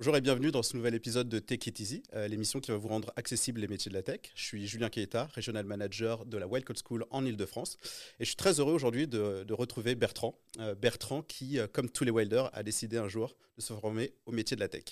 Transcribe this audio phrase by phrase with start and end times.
[0.00, 2.76] Bonjour et bienvenue dans ce nouvel épisode de Tech It Easy, euh, l'émission qui va
[2.76, 4.20] vous rendre accessible les métiers de la tech.
[4.36, 7.78] Je suis Julien Keita, régional manager de la Wild Code School en Ile-de-France.
[8.20, 10.38] Et je suis très heureux aujourd'hui de, retrouver Bertrand.
[10.60, 14.12] Euh, Bertrand qui, euh, comme tous les Wilders, a décidé un jour de se former
[14.24, 14.84] au métier de la tech.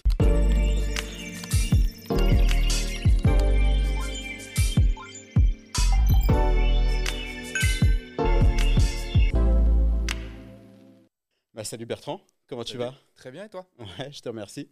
[11.55, 12.93] Bah, salut Bertrand, comment tu vas?
[13.15, 13.69] Très bien et toi?
[13.79, 14.69] Ouais, je te remercie.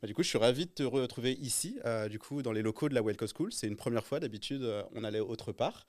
[0.00, 2.62] Bah, du coup, je suis ravi de te retrouver ici, euh, du coup, dans les
[2.62, 3.52] locaux de la Welcome School.
[3.52, 5.86] C'est une première fois, d'habitude, euh, on allait autre part.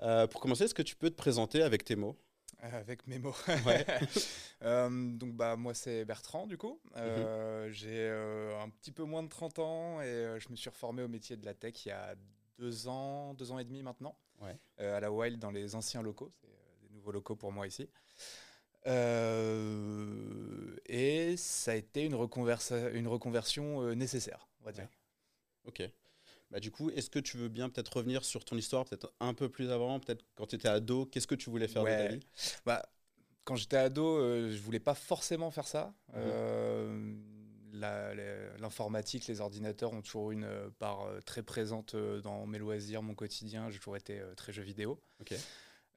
[0.00, 2.16] Euh, pour commencer, est-ce que tu peux te présenter avec tes mots?
[2.60, 3.34] Avec mes mots.
[3.66, 3.84] Ouais.
[5.18, 6.80] donc bah moi c'est Bertrand du coup.
[6.96, 7.70] Mhm.
[7.70, 11.36] J'ai un petit peu moins de 30 ans et je me suis reformé au métier
[11.36, 12.14] de la tech il y a
[12.58, 14.16] deux ans, deux ans et demi maintenant.
[14.40, 14.56] Ouais.
[14.78, 16.30] à la Wild dans les anciens locaux.
[16.40, 17.86] C'est des nouveaux locaux pour moi ici.
[18.86, 24.88] Euh, et ça a été une, une reconversion euh, nécessaire, on va dire.
[25.64, 25.82] Ok.
[26.50, 29.34] Bah, du coup, est-ce que tu veux bien peut-être revenir sur ton histoire, peut-être un
[29.34, 32.08] peu plus avant, peut-être quand tu étais ado, qu'est-ce que tu voulais faire de ta
[32.08, 32.20] vie?
[32.66, 32.82] Bah,
[33.44, 35.94] Quand j'étais ado, euh, je voulais pas forcément faire ça.
[36.14, 37.20] Mhm.
[38.60, 40.48] L'informatique, les ordinateurs ont toujours une
[40.78, 43.68] part très présente dans mes loisirs, mon quotidien.
[43.68, 45.00] J'ai toujours été très jeu vidéo.
[45.20, 45.34] Ok.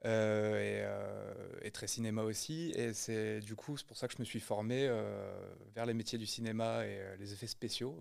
[0.06, 2.72] Euh, euh, et, très cinéma aussi.
[2.76, 5.94] Et c'est du coup, c'est pour ça que je me suis formé euh, vers les
[5.94, 7.98] métiers du cinéma et les effets spéciaux,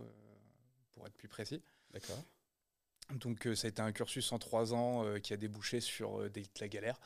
[0.94, 1.62] pour être plus précis.
[1.92, 2.22] D'accord.
[3.14, 6.60] Donc ça a été un cursus en trois ans qui a débouché sur des, de
[6.60, 6.98] la galère,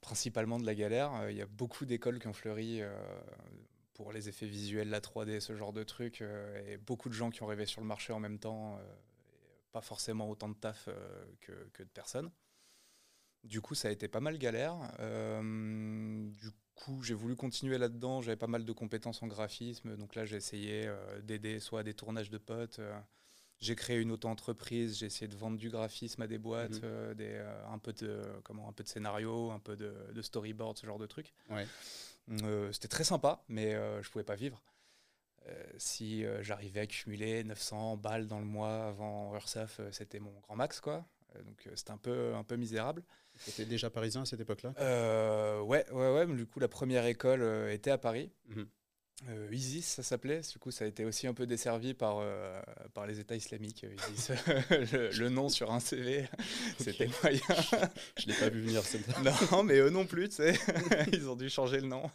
[0.00, 1.28] principalement de la galère.
[1.30, 2.80] Il y a beaucoup d'écoles qui ont fleuri
[3.92, 7.42] pour les effets visuels, la 3D, ce genre de trucs, et beaucoup de gens qui
[7.42, 8.80] ont rêvé sur le marché en même temps,
[9.70, 10.88] pas forcément autant de taf
[11.42, 12.30] que, que, de personnes.
[13.44, 14.76] Du coup, ça a été pas mal galère.
[15.00, 18.22] Euh, du coup, j'ai voulu continuer là-dedans.
[18.22, 19.96] J'avais pas mal de compétences en graphisme.
[19.96, 22.78] Donc là, j'ai essayé euh, d'aider soit à des tournages de potes.
[22.78, 22.98] Euh,
[23.60, 24.98] j'ai créé une auto-entreprise.
[24.98, 27.14] J'ai essayé de vendre du graphisme à des boîtes, mhm.
[27.14, 30.98] des, un, peu de, comment, un peu de scénario, un peu de, storyboard, ce genre
[30.98, 31.34] de trucs.
[32.72, 33.72] C'était très sympa, mais
[34.02, 34.62] je pouvais pas vivre.
[35.78, 40.80] si j'arrivais à cumuler 900 balles dans le mois avant URSAF, c'était mon grand max,
[40.80, 41.06] quoi.
[41.42, 43.02] Donc c'était un peu, un peu misérable.
[43.42, 44.74] Tu étais déjà parisien à cette époque-là?
[44.78, 46.26] Euh, Ouais, ouais, ouais.
[46.26, 48.30] Du coup, la première école euh, était à Paris.
[48.48, 48.66] Mhm.
[49.28, 50.40] Euh, ISIS, ça s'appelait.
[50.40, 52.22] Du coup, ça a été aussi un peu desservi par,
[52.94, 53.86] par les États islamiques.
[54.12, 54.32] ISIS.
[55.18, 56.28] le, nom sur un CV,
[56.78, 57.40] c'était moyen.
[58.18, 59.32] Je l'ai pas vu venir, celle-là.
[59.52, 60.54] Non, mais eux non plus, tu sais.
[61.12, 62.10] Ils ont dû changer le nom.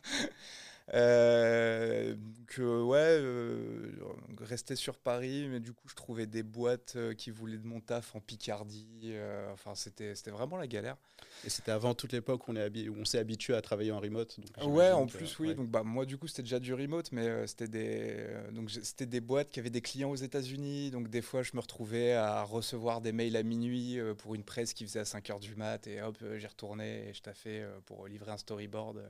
[0.94, 2.16] Euh,
[2.48, 3.92] que ouais, euh,
[4.40, 7.80] rester sur Paris, mais du coup je trouvais des boîtes euh, qui voulaient de mon
[7.80, 9.14] taf en Picardie.
[9.54, 10.98] enfin c'était c'était vraiment la galère.
[11.46, 14.00] Et c'était avant toute l'époque où on est où on s'est habitué à travailler en
[14.00, 14.40] remote.
[14.64, 15.54] ouais, en plus oui.
[15.54, 19.22] Donc bah moi du coup c'était déjà du remote, mais c'était des donc c'était des
[19.22, 20.90] boîtes qui avaient des clients aux États-Unis.
[20.90, 24.74] Donc des fois je me retrouvais à recevoir des mails à minuit pour une presse
[24.74, 28.08] qui faisait à 5 heures du mat et hop j'y retournais et je taffais pour
[28.08, 29.04] livrer un storyboard.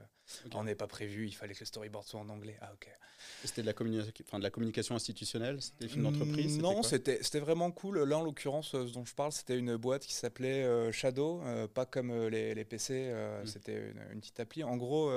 [0.54, 2.58] On n'est pas prévu, il fallait que storyboard soit en anglais.
[2.62, 2.90] Ah, ok.
[3.44, 8.04] C'était de, la de la communication institutionnelle C'était des films d'entreprise Non, c'était vraiment cool.
[8.04, 11.68] Là, en l'occurrence, ce dont je parle, c'était une boîte qui s'appelait euh, Shadow, euh,
[11.68, 13.48] pas comme euh, les, les, PC, mm.
[13.48, 14.64] c'était une, petite appli.
[14.64, 15.12] En gros,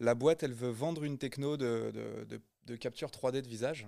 [0.00, 1.92] la boîte, elle veut vendre une techno de,
[2.28, 3.86] de, de capture 3D de visage.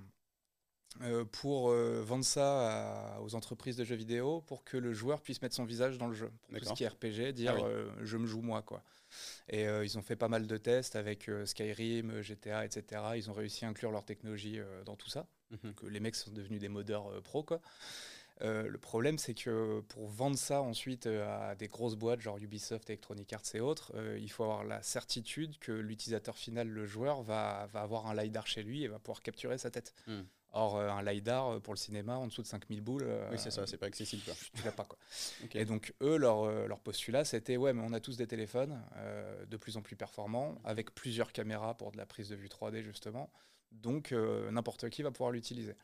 [1.33, 5.65] Pour vendre ça aux entreprises de jeux vidéo pour que le joueur puisse mettre son
[5.65, 6.31] visage dans le jeu.
[6.49, 7.69] Pour tout ce qui est RPG, dire ah
[8.03, 8.62] je me joue moi.
[8.62, 8.83] quoi.
[9.49, 13.03] Et euh, ils ont fait pas mal de tests avec euh, Skyrim, GTA, etc.
[13.17, 15.27] Ils ont réussi à inclure leur technologie euh, dans tout ça.
[15.77, 17.61] Que les mecs sont devenus des modeurs pro, quoi.
[18.41, 23.33] le problème, c'est que pour vendre ça ensuite à des grosses boîtes, genre Ubisoft, Electronic
[23.33, 27.83] Arts et autres, il faut avoir la certitude que l'utilisateur final, le joueur, va, va,
[27.83, 29.95] avoir un LiDAR chez lui et va pouvoir capturer sa tête.
[30.09, 30.23] Hmm.
[30.56, 33.03] Or, euh, un LiDAR euh, pour le cinéma, en dessous de 5000 boules.
[33.05, 34.22] Euh, oui, c'est ça, c'est pas accessible.
[34.25, 34.33] Quoi.
[34.55, 34.84] Tu l'as pas.
[34.84, 34.99] Quoi.
[35.55, 38.83] Et donc, eux, leur, leur postulat, c'était ouais, mais on a tous des téléphones
[39.47, 42.83] de plus en plus performants, avec plusieurs caméras pour de la prise de vue 3D,
[42.83, 43.31] justement.
[43.71, 44.12] Donc,
[44.50, 45.75] n'importe qui va pouvoir l'utiliser.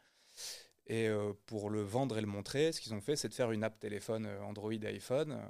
[0.89, 1.09] Et
[1.47, 3.79] pour le vendre et le montrer, ce qu'ils ont fait, c'est de faire une app
[3.79, 5.41] téléphone Android et iPhone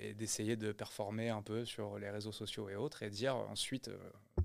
[0.00, 3.90] et d'essayer de performer un peu sur les réseaux sociaux et autres et dire ensuite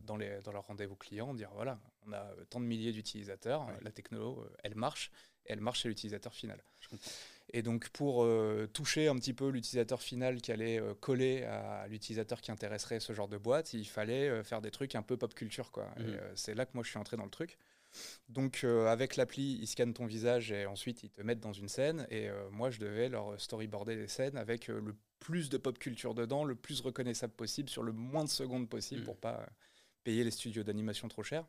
[0.07, 3.67] dans, les, dans leur rendez-vous client, dire voilà, on a euh, tant de milliers d'utilisateurs,
[3.83, 5.11] la techno, euh, elle marche,
[5.45, 6.63] et elle marche chez l'utilisateur final.
[7.53, 12.41] Et donc pour euh, toucher un petit peu l'utilisateur final qui allait coller à l'utilisateur
[12.41, 15.71] qui intéresserait ce genre de boîte, il fallait faire des trucs un peu pop culture.
[15.71, 15.89] quoi.
[15.97, 16.19] Mhm.
[16.35, 17.57] C'est là que moi je suis entré dans le truc.
[18.29, 22.07] Donc avec l'appli, ils scannent ton visage et ensuite ils te mettent dans une scène.
[22.09, 26.43] Et moi je devais leur storyboarder des scènes avec le plus de pop culture dedans,
[26.43, 29.05] le plus reconnaissable possible sur le moins de secondes possible mhm.
[29.05, 29.47] pour pas
[30.03, 31.45] payer les studios d'animation trop cher.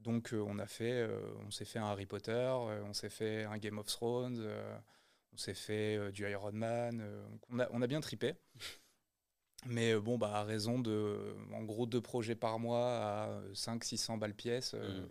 [0.00, 1.08] Donc on a fait,
[1.46, 4.46] on s'est fait un Harry Potter, on s'est fait un Game of Thrones,
[5.32, 7.04] on s'est fait du Iron Man.
[7.50, 8.34] on, a, on a bien tripé.
[9.66, 14.34] Mais bon, bah, à raison de, en gros, deux projets par mois à 500-600 balles
[14.34, 15.08] pièce, mm.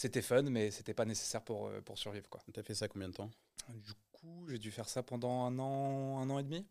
[0.00, 2.26] C'était fun, mais c'était pas nécessaire pour, pour survivre.
[2.52, 3.30] Tu as fait ça combien de temps?
[3.68, 6.66] Du coup, j'ai dû faire ça pendant un an, un an et demi.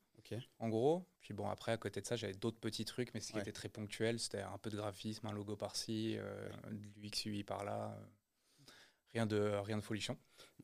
[0.59, 1.05] En gros.
[1.21, 3.51] Puis bon, après, à côté de ça, j'avais d'autres petits trucs, mais ce qui était
[3.51, 7.97] très ponctuel, c'était un peu de graphisme, un logo par-ci, euh, du XUI par-là.
[9.13, 10.17] Rien de, rien de folichon.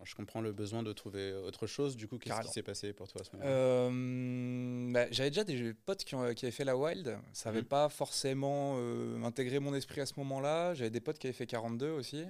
[0.03, 1.95] je comprends le besoin de trouver autre chose.
[1.95, 3.49] Du coup, qu'est-ce qui s'est passé pour toi à ce moment-là?
[3.49, 7.17] Euh, bah, J'avais déjà des potes qui, ont, qui, avaient fait la Wild.
[7.33, 7.67] Ça n'avait mhm.
[7.67, 10.75] pas forcément euh, intégré mon esprit à ce moment-là.
[10.75, 12.25] J'avais des potes qui avaient fait 42 aussi.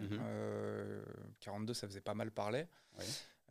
[1.42, 1.74] 42, mhm.
[1.74, 2.66] ça faisait pas mal parler.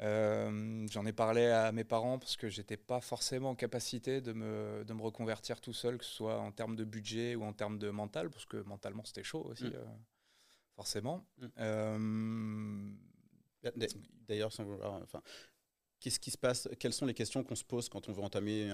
[0.00, 4.32] Euh, j'en ai parlé à mes parents parce que j'étais pas forcément en capacité de
[4.32, 7.52] me, de me, reconvertir tout seul, que ce soit en termes de budget ou en
[7.52, 9.75] termes de mental, parce que mentalement c'était chaud aussi, mm.
[10.75, 11.26] Euh, forcément.
[11.38, 11.47] Mm.
[11.59, 12.91] Euh,
[14.29, 14.50] d'ailleurs,
[15.03, 15.23] enfin,
[16.05, 18.69] Qu'est-ce qui se passe Quelles sont les questions qu'on se pose quand on veut entamer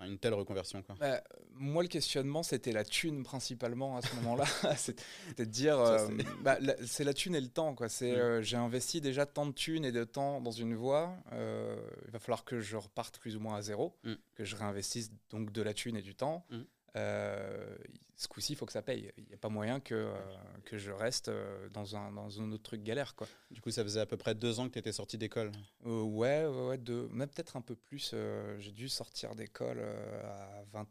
[0.00, 0.96] une telle reconversion quoi?
[0.98, 1.22] Bah,
[1.52, 4.44] Moi, le questionnement, c'était la thune principalement à ce moment-là.
[4.76, 5.04] C'était
[5.38, 6.08] de dire, euh,
[6.42, 7.76] bah, c'est la thune et le temps.
[7.86, 8.16] C'est, mm.
[8.16, 11.14] euh, j'ai investi déjà tant de thunes et de temps dans une voie.
[11.30, 11.76] Euh,
[12.06, 14.14] il va falloir que je reparte plus ou moins à zéro, mm.
[14.34, 16.44] que je réinvestisse donc de la thune et du temps.
[16.96, 17.76] Euh,
[18.16, 19.12] ce coup-ci, il faut que ça paye.
[19.16, 20.14] Il n'y a pas moyen que, euh,
[20.64, 23.14] que je reste euh, dans un, dans un autre truc galère.
[23.14, 23.28] Quoi.
[23.50, 25.52] Du coup, ça faisait à peu près deux ans que tu étais sorti d'école
[25.84, 28.14] Ouais, ouais, deux, même peut-être un peu plus.
[28.58, 30.86] J'ai dû sortir d'école à 20,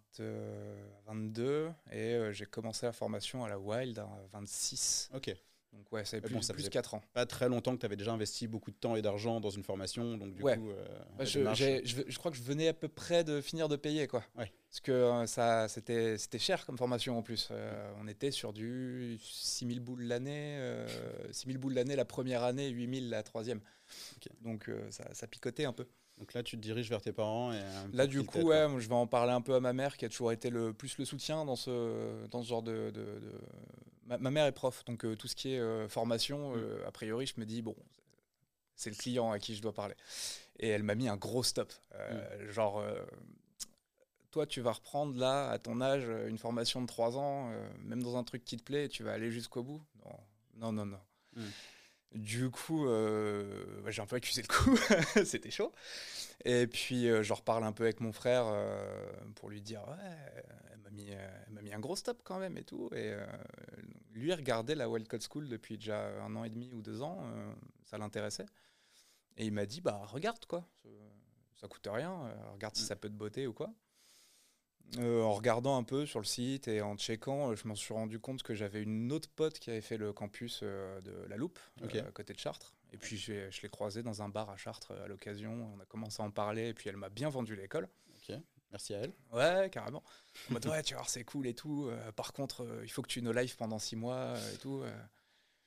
[1.07, 5.09] 22 et j'ai commencé la formation à la Wild à 26.
[5.13, 5.35] Ok.
[5.73, 7.01] Donc ouais, ça fait plus, plus 4 ans.
[7.13, 9.63] Pas très longtemps que tu avais déjà investi beaucoup de temps et d'argent dans une
[9.63, 10.47] formation, donc du coup...
[10.49, 10.85] Euh,
[11.19, 14.23] je, je, crois que je venais à peu près de finir de payer, quoi.
[14.37, 14.51] Ouais.
[14.69, 17.49] Parce que euh, ça, c'était, c'était cher comme formation en plus.
[17.51, 20.59] Euh, on était sur du 6000 boules l'année,
[21.31, 23.61] 6000 boules l'année la première année, 8000 la troisième.
[24.41, 25.87] Donc ça, ça picotait un peu.
[26.17, 27.61] Donc là, tu te diriges vers tes parents et
[27.93, 30.09] Là, du coup, ouais, je vais en parler un peu à ma mère qui a
[30.09, 33.21] toujours été le plus le soutien dans ce, dans ce genre de, de,
[34.07, 36.59] Ma, mère est prof, donc euh, tout ce qui est euh, formation, mm.
[36.59, 37.75] euh, a priori, je me dis, bon,
[38.75, 39.95] c'est le client à qui je dois parler.
[40.59, 41.73] Et elle m'a mis un gros stop.
[41.93, 42.51] Mm.
[42.51, 42.83] Genre,
[44.31, 47.51] toi, tu vas reprendre là, à ton âge, une formation de 3 ans,
[47.83, 49.83] même dans un truc qui te plaît, tu vas aller jusqu'au bout?
[50.55, 50.85] Non, non, non.
[50.85, 50.99] non.
[51.35, 51.49] Mm.
[52.13, 54.77] Du coup, bah, j'ai un peu accusé le coup,
[55.25, 55.73] c'était chaud.
[56.45, 58.45] Et puis, je reparle un peu avec mon frère
[59.35, 60.43] pour lui dire Ouais,
[61.05, 62.89] elle m'a mis, mis, un gros stop quand même et tout.
[62.93, 63.15] Et
[64.17, 67.53] lui regardait la Code School depuis déjà un an et demi ou deux ans, euh,
[67.85, 68.45] ça l'intéressait.
[69.37, 70.67] Et il m'a dit, bah regarde quoi,
[71.55, 72.87] ça coûte rien, euh, regarde si mm.
[72.87, 73.71] ça peut te botter ou quoi.
[74.99, 78.19] Euh, en regardant un peu sur le site et en checkant, je m'en suis rendu
[78.19, 82.11] compte que j'avais une autre pote qui avait fait le campus de La Loupe, à
[82.11, 82.73] côté de Chartres.
[82.93, 85.73] Et puis je, je l'ai croisée dans un bar à Chartres à l'occasion.
[85.75, 87.89] On a commencé à en parler et puis elle m'a bien vendu l'école.
[88.71, 89.13] Merci à elle.
[89.31, 90.03] Ouais, carrément.
[90.49, 91.87] En mode, ouais, tu vois, c'est cool et tout.
[91.87, 94.57] Euh, par contre, euh, il faut que tu no live pendant six mois euh, et
[94.57, 94.83] tout.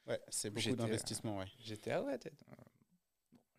[0.06, 1.46] Ouais, c'est beaucoup d'investissement, ouais.
[1.60, 2.18] J'étais, ah ouais,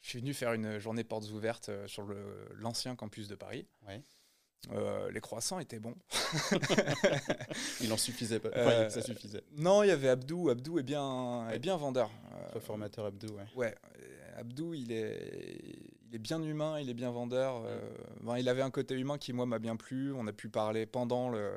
[0.02, 2.08] je suis venu faire une journée portes ouvertes sur
[2.56, 3.68] l'ancien campus de Paris.
[3.88, 4.02] Ouais.
[5.12, 5.96] les croissants étaient bons.
[7.82, 8.90] il en suffisait pas.
[8.90, 9.44] ça suffisait.
[9.54, 10.50] Non, il y avait Abdou.
[10.50, 12.12] Abdou est bien, est bien vendeur.
[12.54, 13.46] Reformateur Abdou, ouais.
[13.56, 13.76] Ouais.
[14.36, 17.64] Abdou, il est, il est bien humain, il est bien vendeur.
[17.66, 20.12] Euh, il avait un côté humain qui, moi, m'a bien plu.
[20.14, 21.54] On a pu parler pendant le,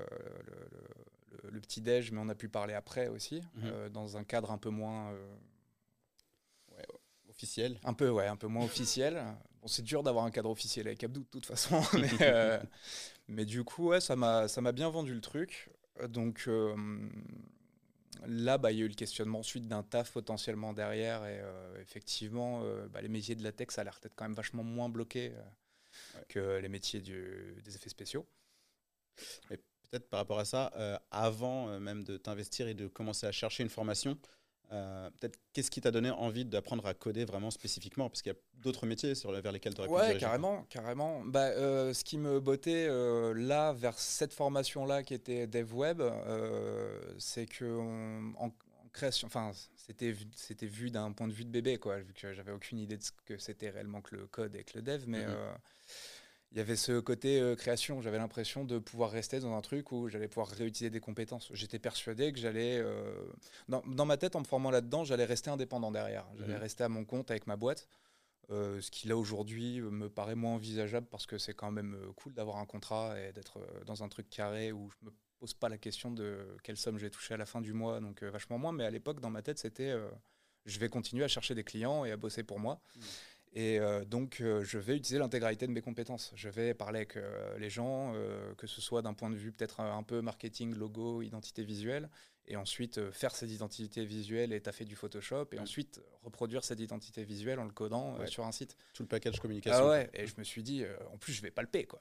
[1.51, 3.63] le, petit-déj, mais on a pu parler après aussi, mhm.
[3.65, 5.11] euh, dans un cadre un peu moins.
[5.11, 5.35] Euh,
[7.29, 7.81] officiel.
[7.83, 9.25] Un peu, ouais, un peu moins officiel.
[9.61, 11.83] Bon, c'est dur d'avoir un cadre officiel avec Abdou, de toute façon.
[13.29, 15.69] mais, du coup, ouais, ça m'a bien vendu le truc.
[16.09, 16.49] Donc
[18.27, 21.25] là, bah, il y a eu le questionnement ensuite d'un taf potentiellement derrière.
[21.25, 24.25] Et euh, effectivement, euh, bah, les métiers de la tech, ça a l'air peut-être quand
[24.25, 28.27] même vachement moins bloqué euh, que les métiers des effets spéciaux.
[29.51, 30.73] Et peut-être par rapport à ça,
[31.13, 34.19] avant même de t'investir et de commencer à chercher une formation,
[34.73, 38.09] euh, peut-être qu'est-ce qui t'a donné envie d'apprendre à coder vraiment spécifiquement?
[38.09, 41.23] Parce qu'il y a d'autres métiers sur, vers lesquels tu aurais ouais, pu carrément, carrément.
[41.25, 46.03] Bah, euh, ce qui me bottait euh, là, vers cette formation-là qui était Dev Web,
[47.19, 47.79] c'est que
[48.37, 48.51] en,
[48.93, 52.53] création, enfin, c'était, c'était vu d'un point de vue de bébé, quoi, vu que j'avais
[52.53, 55.25] aucune idée de ce que c'était réellement que le code et que le dev, mais.
[55.25, 55.59] Mm-hmm
[56.55, 58.01] il y avait ce côté euh, création.
[58.01, 61.51] J'avais l'impression de pouvoir rester dans un truc où j'allais pouvoir réutiliser des compétences.
[61.53, 63.13] J'étais persuadé que j'allais, euh,
[63.69, 66.25] dans, ma tête, en me formant là-dedans, j'allais rester indépendant derrière.
[66.39, 66.61] J'allais mhm.
[66.61, 67.89] rester à mon compte avec ma boîte.
[68.51, 72.35] Euh, ce qui là aujourd'hui me paraît moins envisageable parce que c'est quand même cool
[72.35, 75.79] d'avoir un contrat et d'être dans un truc carré où je me pose pas la
[75.79, 78.71] question de quelle somme j'ai touché à la fin du mois, donc vachement moins.
[78.71, 79.93] Mais à l'époque, dans ma tête, c'était
[80.67, 82.81] je vais continuer à chercher des clients et à bosser pour moi.
[82.95, 83.01] Mmh.
[83.57, 86.33] Et euh, donc, euh, je vais utiliser l'intégralité de mes compétences.
[86.35, 88.13] Je vais parler avec euh, les gens,
[88.59, 92.11] que ce soit d'un point de vue peut-être un, peu marketing, logo, identité visuelle,
[92.47, 97.25] et ensuite faire cette identité visuelle et taffer du Photoshop, et ensuite reproduire cette identité
[97.25, 98.77] visuelle en le codant sur un site.
[98.93, 99.85] Tout le package communication.
[99.85, 102.01] Ah ouais, et je me suis dit, en plus, je vais pas le payer, quoi.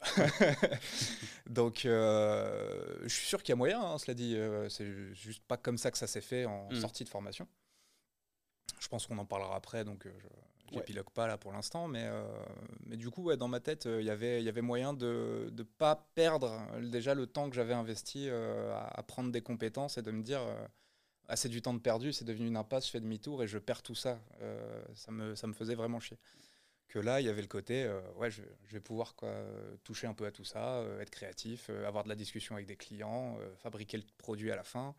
[1.49, 4.37] donc, je suis sûr qu'il y a moyen, hein, cela dit.
[4.69, 6.75] c'est juste pas comme ça que ça s'est fait en mmh.
[6.75, 7.47] sortie de formation.
[8.79, 10.27] Je pense qu'on en parlera après, donc je
[10.73, 12.23] j'épilogue pas là pour l'instant, mais, euh,
[12.85, 15.51] mais du coup, ouais, dans ma tête, euh, il y il y avait moyen de
[15.55, 20.01] ne pas perdre euh, déjà le temps que j'avais investi à, prendre des compétences et
[20.01, 20.41] de me dire
[21.27, 23.57] ah, c'est du temps de perdu, c'est devenu une impasse, je fais demi-tour et je
[23.57, 24.19] perds tout ça.
[24.95, 26.17] ça, me, ça me faisait vraiment chier.
[26.87, 29.33] Que là, il y avait le côté, ouais, je, je, vais pouvoir quoi,
[29.83, 33.37] toucher un peu à tout ça, être créatif, avoir de la discussion avec des clients,
[33.57, 34.95] fabriquer le produit à la fin.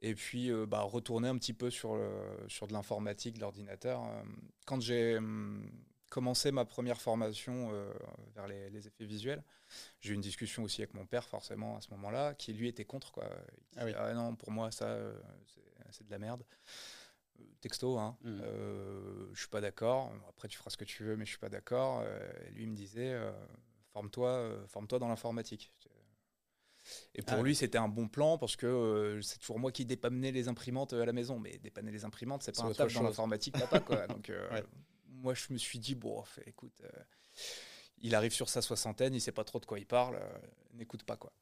[0.00, 1.98] Et puis, euh, bah, retourner un petit peu sur,
[2.48, 4.04] sur de l'informatique, de l'ordinateur.
[4.04, 4.22] Euh,
[4.66, 5.70] quand j'ai hum,
[6.10, 7.92] commencé ma première formation euh,
[8.34, 9.42] vers les, effets visuels,
[10.00, 12.84] j'ai eu une discussion aussi avec mon père, forcément, à ce moment-là, qui lui était
[12.84, 13.12] contre.
[13.12, 13.24] Quoi.
[13.76, 13.92] ah, oui.
[13.96, 14.98] ah non, pour moi, ça,
[15.90, 16.44] c'est de la merde.
[17.60, 18.16] Texto, hein.
[18.22, 18.42] Mmh.
[19.32, 20.12] je suis pas d'accord.
[20.28, 22.04] Après, tu feras ce que tu veux, mais je suis pas d'accord.
[22.52, 23.18] lui me disait,
[23.92, 25.72] forme-toi, forme-toi dans l'informatique.
[27.14, 29.84] Et pour ah lui, c'était un bon plan parce que euh, c'est toujours moi qui
[29.84, 31.38] dépannais les imprimantes euh, à la maison.
[31.38, 33.80] Mais dépanner les imprimantes, c'est pas un taf dans l'informatique, papa.
[33.80, 34.06] Quoi.
[34.08, 34.62] Donc, euh,
[35.08, 36.82] moi, je me suis dit, bon, écoute,
[37.98, 40.18] il arrive sur sa soixantaine, il sait pas trop de quoi il parle,
[40.74, 41.32] n'écoute pas, quoi.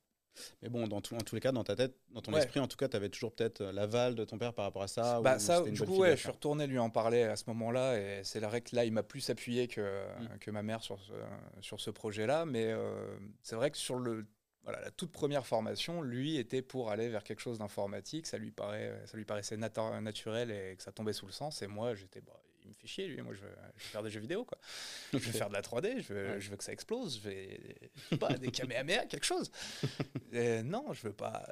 [0.62, 2.78] Mais bon, dans en tous les cas, dans ta tête, dans ton esprit, en tout
[2.78, 5.20] cas, tu avais toujours peut-être l'aval de ton père par rapport à ça.
[5.20, 8.24] Bah, ça, du coup, ouais, je suis retourné lui en parler à ce moment-là, et
[8.24, 10.38] c'est vrai que là, il m'a plus appuyé que, mm.
[10.38, 11.12] que ma mère sur ce,
[11.60, 12.46] sur ce projet-là.
[12.46, 12.74] Mais
[13.42, 14.26] c'est vrai que sur le
[14.64, 18.26] voilà, la toute première formation, lui, était pour aller vers quelque chose d'informatique.
[18.26, 21.62] Ça lui, paraît, ça lui paraissait naturel et que ça tombait sous le sens.
[21.62, 23.20] Et moi, j'étais, bah, il me fait chier, lui.
[23.22, 24.58] Moi, je veux, faire des jeux vidéo, quoi.
[25.12, 27.20] Je veux faire de la 3D, je veux, je veux que ça explose.
[27.22, 27.28] Je
[28.10, 29.50] veux, pas, des Kamehameha, quelque chose.
[30.32, 31.44] non, je veux pas.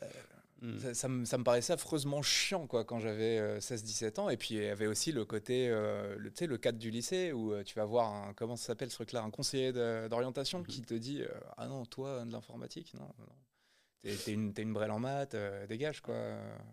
[0.63, 0.77] Hmm.
[0.93, 4.31] Ça, me, ça, me, paraissait affreusement chiant quoi, quand j'avais 16-17 euh, ans.
[4.31, 7.53] Et puis il y avait aussi le côté, euh, le, le cadre du lycée où
[7.53, 10.85] euh, tu vas voir, un, comment ça s'appelle ce truc-là, un conseiller d'orientation qui hmm.
[10.85, 11.23] te dit
[11.57, 13.09] Ah non, toi, de l'informatique, non.
[14.03, 15.37] T'es une, une brêle en maths,
[15.69, 16.15] dégage quoi.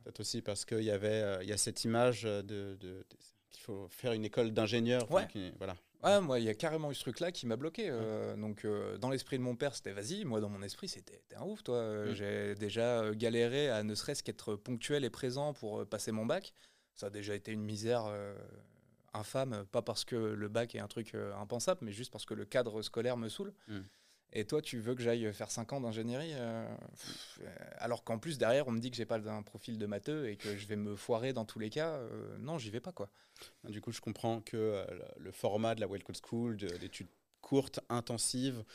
[0.04, 3.06] Peut-être aussi parce qu'il y avait il y a cette image de, de,
[3.50, 5.10] qu'il faut faire une école d'ingénieur.
[5.12, 5.28] Ouais.
[5.58, 5.76] voilà.
[6.04, 7.88] Ouais, moi, il y a carrément eu ce truc-là qui m'a bloqué.
[7.90, 10.26] Euh, donc, euh, dans l'esprit de mon père, c'était vas-y.
[10.26, 11.76] Moi, dans mon esprit, c'était un ouf, toi.
[11.76, 12.16] Euh, mm.
[12.16, 16.54] J'ai déjà galéré à ne serait-ce qu'être ponctuel et présent pour passer mon bac.
[16.94, 18.12] Ça a déjà été une misère
[19.14, 22.46] infâme, pas parce que le bac est un truc impensable, mais juste parce que le
[22.46, 23.54] cadre scolaire me saoule.
[23.68, 23.80] Mm.
[24.34, 26.68] Et toi, tu veux que j'aille faire 5 ans d'ingénierie euh,
[27.78, 30.36] Alors qu'en plus, derrière, on me dit que j'ai pas un profil de matheux et
[30.36, 31.96] que je vais me foirer dans tous les cas.
[31.96, 33.10] Euh, non, j'y vais pas, quoi.
[33.64, 34.86] Du coup, je comprends que euh,
[35.18, 37.08] le format de la Well Code School, d'études
[37.42, 38.66] courtes, intensives,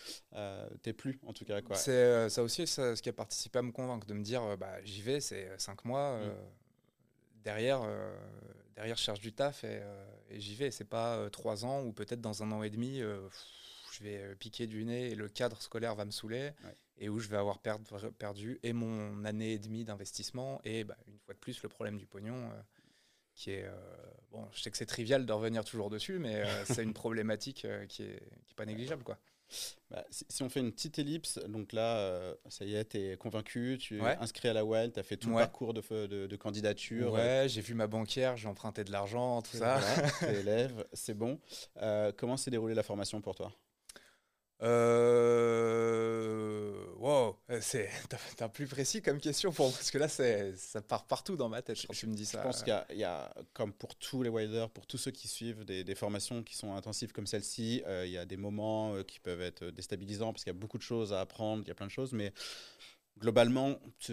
[0.83, 1.61] t'es plus, en tout cas.
[1.61, 1.77] Quoi.
[1.77, 5.03] C'est ça aussi ce qui a participé à me convaincre, de me dire, bah, j'y
[5.03, 6.19] vais, c'est 5 mois.
[6.19, 6.33] Mm.
[7.45, 7.83] Derrière,
[8.75, 9.83] derrière, je cherche du taf et,
[10.31, 10.71] et j'y vais.
[10.71, 13.03] C'est pas 3 ans ou peut-être dans un an et demi
[14.03, 16.51] je vais euh, piquer du nez et le cadre scolaire va me saouler
[16.99, 21.19] et où je vais avoir perdu et mon année et demie d'investissement et bah, une
[21.19, 22.63] fois de plus le problème du pognon euh,
[23.35, 23.73] qui est euh,
[24.31, 28.03] bon je sais que c'est trivial de revenir toujours dessus mais c'est une problématique qui
[28.03, 29.19] est, qui est pas négligeable quoi.
[29.91, 33.77] Bah, si, on fait une petite ellipse, donc là, ça y est, tu es convaincu,
[33.79, 37.13] tu es inscrit à la WEL, tu as fait tout le parcours de, de, candidature.
[37.13, 39.79] Ouais, j'ai vu ma banquière, j'ai emprunté de l'argent, tout ça.
[39.79, 41.39] Voilà, élève, c'est bon.
[42.17, 43.53] comment s'est déroulée la formation pour toi?
[44.63, 46.53] Euh...
[46.99, 47.91] Wow, c'est
[48.41, 51.61] un plus précis comme question pour moi, parce que là, ça part partout dans ma
[51.61, 52.39] tête quand tu me dis ça.
[52.39, 55.65] Je pense qu'il y, a, comme pour tous les waders, pour tous ceux qui suivent
[55.65, 59.19] des, formations qui sont intensives comme celle-ci, euh, il y a des moments euh, qui
[59.19, 61.75] peuvent être déstabilisants parce qu'il y a beaucoup de choses à apprendre, il y a
[61.75, 62.33] plein de choses, mais
[63.19, 64.13] globalement, tu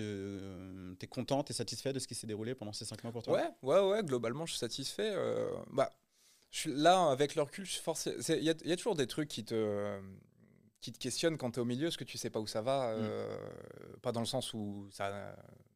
[1.00, 3.22] es content, tu es satisfait de ce qui s'est déroulé pendant ces cinq mois pour
[3.22, 3.38] toi?
[3.38, 5.12] Ouais, ouais, ouais, globalement, je suis satisfait.
[5.14, 5.92] Euh, bah,
[6.50, 10.00] je là, avec le recul, il y, y, a toujours des trucs qui te
[10.82, 12.62] qui te questionne quand tu es au milieu, parce que tu sais pas où ça
[12.62, 12.96] va.
[12.96, 13.00] Mm.
[13.02, 13.48] Euh,
[14.02, 15.36] pas dans le sens où ça.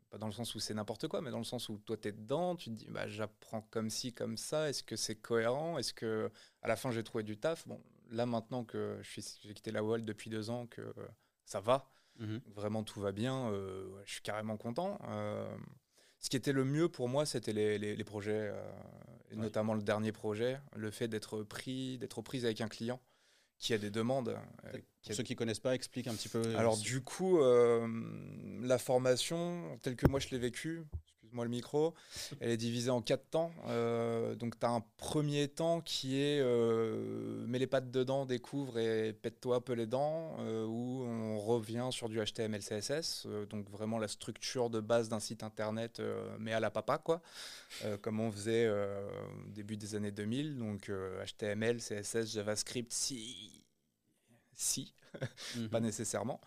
[0.09, 2.07] Pas dans le sens où c'est n'importe quoi, mais dans le sens où toi tu
[2.07, 5.79] es dedans, tu te dis bah, j'apprends comme ci, comme ça, est-ce que c'est cohérent?
[5.79, 6.29] Est-ce que
[6.61, 7.67] à la fin j'ai trouvé du taf?
[7.67, 7.81] Bon,
[8.11, 10.93] là maintenant que j'ai quitté la Wall depuis deux ans, que
[11.45, 12.41] ça va, mm-hmm.
[12.53, 14.99] vraiment tout va bien, euh, je suis carrément content.
[15.07, 15.51] Euh,
[16.19, 18.53] ce qui était le mieux pour moi, c'était les, les, projets,
[19.31, 23.01] et notamment le dernier projet, le fait d'être pris, d'être prise avec un client
[23.63, 24.37] qui a des demandes.
[25.05, 26.55] Pour ceux qui ne connaissent pas, explique un petit peu.
[26.57, 27.39] Alors du coup,
[28.61, 30.83] la formation, telle que moi je l'ai vécue,
[31.33, 31.93] moi le micro.
[32.39, 33.51] Elle est divisée en quatre temps.
[33.67, 38.77] Euh, donc tu as un premier temps qui est euh, mets les pattes dedans, découvre
[38.77, 43.69] et pète-toi un peu les dents, euh, où on revient sur du HTML, CSS, donc
[43.69, 46.01] vraiment la structure de base d'un site internet,
[46.39, 47.21] mais à la papa, quoi,
[48.01, 50.57] comme on faisait au début des années 2000.
[50.57, 50.91] Donc
[51.25, 53.62] HTML, CSS, JavaScript, si,
[54.55, 54.93] si,
[55.71, 55.85] pas mhm.
[55.85, 56.39] nécessairement.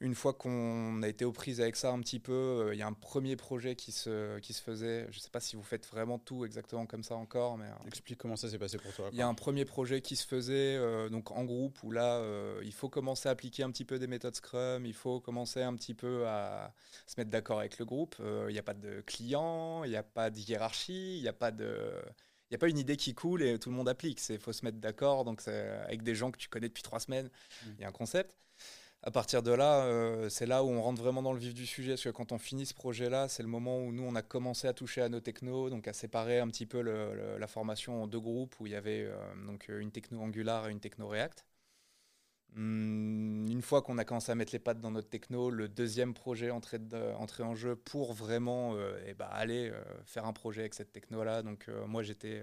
[0.00, 2.82] Une fois qu'on a été aux prises avec ça un petit peu, euh, il y
[2.82, 5.06] a un premier projet qui se, qui se faisait.
[5.10, 7.58] Je ne sais pas si vous faites vraiment tout exactement comme ça encore.
[7.58, 9.10] mais euh, Explique comment ça s'est passé pour toi.
[9.12, 12.22] Il y a un premier projet qui se faisait euh, donc en groupe où là,
[12.62, 15.74] il faut commencer à appliquer un petit peu des méthodes Scrum, il faut commencer un
[15.74, 16.72] petit peu à
[17.06, 18.16] se mettre d'accord avec le groupe.
[18.20, 21.32] Il n'y a pas de client, il n'y a pas de hiérarchie, il n'y a
[21.32, 21.92] pas de
[22.50, 24.20] n'y a pas une idée qui coule et tout le monde applique.
[24.28, 27.26] Il faut se mettre d'accord donc avec des gens que tu connais depuis trois semaines.
[27.26, 27.70] Mmh.
[27.78, 28.36] Il y a un concept.
[29.02, 31.64] À partir de là, euh, c'est là où on rentre vraiment dans le vif du
[31.64, 31.92] sujet.
[31.92, 34.68] Parce que quand on finit ce projet-là, c'est le moment où nous, on a commencé
[34.68, 38.20] à toucher à nos technos, donc à séparer un petit peu la formation en deux
[38.20, 39.16] groupes où il y avait euh,
[39.46, 41.46] donc une techno Angular et une techno React.
[42.56, 46.14] Hum, une fois qu'on a commencé à mettre les pattes dans notre techno, le deuxième
[46.14, 46.80] projet entrait,
[47.40, 51.42] en jeu pour vraiment euh, eh ben, aller euh, faire un projet avec cette techno-là.
[51.42, 52.42] Donc euh, moi j'étais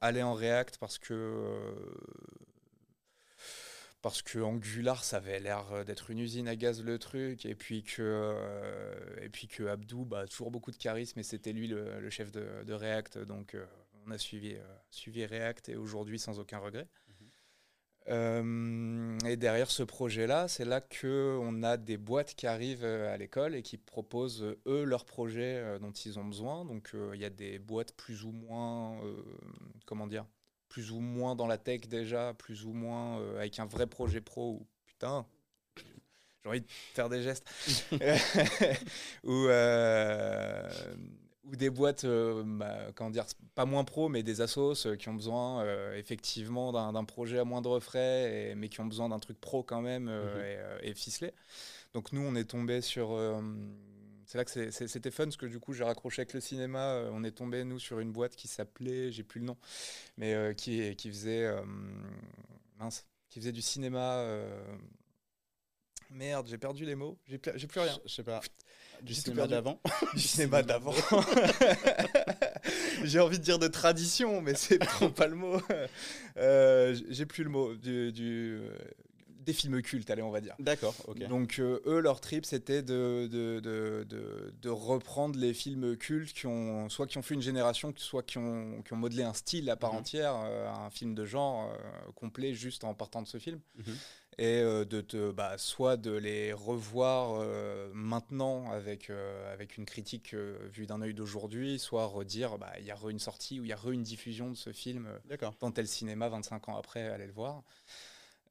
[0.00, 0.98] allé en React parce
[4.22, 9.68] que Angular ça avait l'air d'être une usine à gaz le truc et puis que
[9.68, 13.56] Abdou bah, toujours beaucoup de charisme et c'était lui le, chef de, React donc
[14.06, 14.56] on a suivi
[15.24, 16.86] React et aujourd'hui sans aucun regret.
[18.08, 23.16] Euh, et derrière ce projet-là, c'est là, qu'on a des boîtes qui arrivent euh, à
[23.16, 26.64] l'école et qui proposent, euh, eux, leurs projets dont ils ont besoin.
[26.64, 29.00] Donc, il y a des boîtes plus ou moins,
[29.86, 30.26] comment dire,
[30.68, 34.52] plus ou moins dans la tech déjà, plus ou moins avec un vrai projet pro.
[34.52, 35.26] Ou, putain,
[35.76, 37.48] j'ai envie de faire des gestes.
[39.24, 39.46] ou
[41.44, 45.08] ou des boîtes, euh, bah, comment dire, pas moins pro, mais des assos euh, qui
[45.08, 49.40] ont besoin euh, effectivement d'un projet à moindre frais, mais qui ont besoin d'un truc
[49.40, 50.78] pro quand même mhm.
[50.82, 51.32] et, ficelé.
[51.94, 53.18] Donc nous, on est tombé sur...
[54.26, 57.02] c'est là que c'était fun, parce que du coup, j'ai raccroché avec le cinéma.
[57.12, 59.56] on est tombé, nous, sur une boîte qui s'appelait, j'ai plus le nom,
[60.16, 61.52] mais qui, qui faisait...
[62.78, 64.24] mince, qui faisait du cinéma...
[66.12, 67.98] Merde, j'ai perdu les mots, j'ai plus rien.
[68.06, 68.40] Je sais pas.
[69.02, 69.80] Du cinéma d'avant
[70.14, 70.94] Du cinéma d'avant.
[73.02, 75.60] J'ai envie de dire de tradition, mais c'est trop pas le mot.
[76.36, 77.74] Euh, J'ai plus le mot.
[77.74, 78.60] Du, du,
[79.42, 80.54] des films cultes, allez, on va dire.
[80.58, 81.26] D'accord, ok.
[81.28, 84.06] Donc, euh, eux, leur trip, c'était de de, de,
[84.60, 88.38] de, reprendre les films cultes qui ont, soit qui ont fait une génération, soit qui
[88.38, 89.98] ont, qui ont modelé un style à part mhm.
[89.98, 93.60] entière, euh, un film de genre euh, complet juste en partant de ce film.
[93.76, 93.96] Mhm.
[94.38, 97.44] Et de te, bah, soit de les revoir
[97.92, 99.10] maintenant avec,
[99.52, 103.18] avec une critique vue d'un œil d'aujourd'hui, soit redire bah, il y a re une
[103.18, 105.08] sortie ou il y a re une diffusion de ce film
[105.60, 107.62] dans tel cinéma 25 ans après, allez le voir.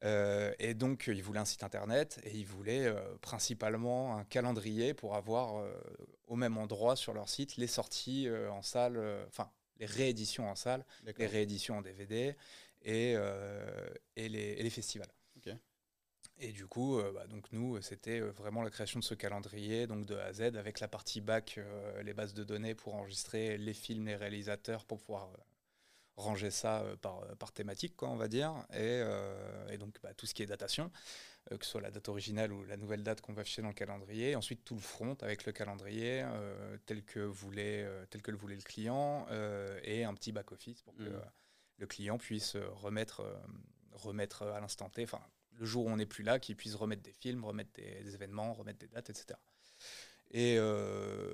[0.04, 4.94] Euh, et donc, ils voulaient un site internet et ils voulaient euh, principalement un calendrier
[4.94, 5.72] pour avoir euh,
[6.26, 10.84] au même endroit sur leur site les sorties en salle, enfin, les rééditions en salle,
[11.04, 12.34] les rééditions en DVD
[12.84, 13.14] et,
[14.16, 15.12] et, les, festivals.
[16.38, 20.16] Et du coup, bah, donc nous, c'était vraiment la création de ce calendrier, donc de
[20.16, 21.60] A à Z, avec la partie back,
[22.02, 25.30] les bases de données pour enregistrer les films, les réalisateurs, pour pouvoir
[26.16, 29.98] ranger ça euh, par, euh, par thématique, quoi, on va dire, et, euh, et donc
[30.02, 30.90] bah, tout ce qui est datation,
[31.50, 33.74] que ce soit la date originale ou la nouvelle date qu'on va afficher dans le
[33.74, 36.24] calendrier, ensuite tout le front avec le calendrier
[36.86, 39.26] tel, que voulait, tel que le voulait le client,
[39.82, 41.22] et un petit back-office pour que mmh.
[41.78, 43.24] le client puisse remettre,
[43.90, 45.20] remettre à l'instant T, enfin
[45.62, 48.52] le jour où on n'est plus là, qu'il puisse remettre des films, remettre des, événements,
[48.52, 49.38] remettre des dates, etc.
[50.32, 50.58] Et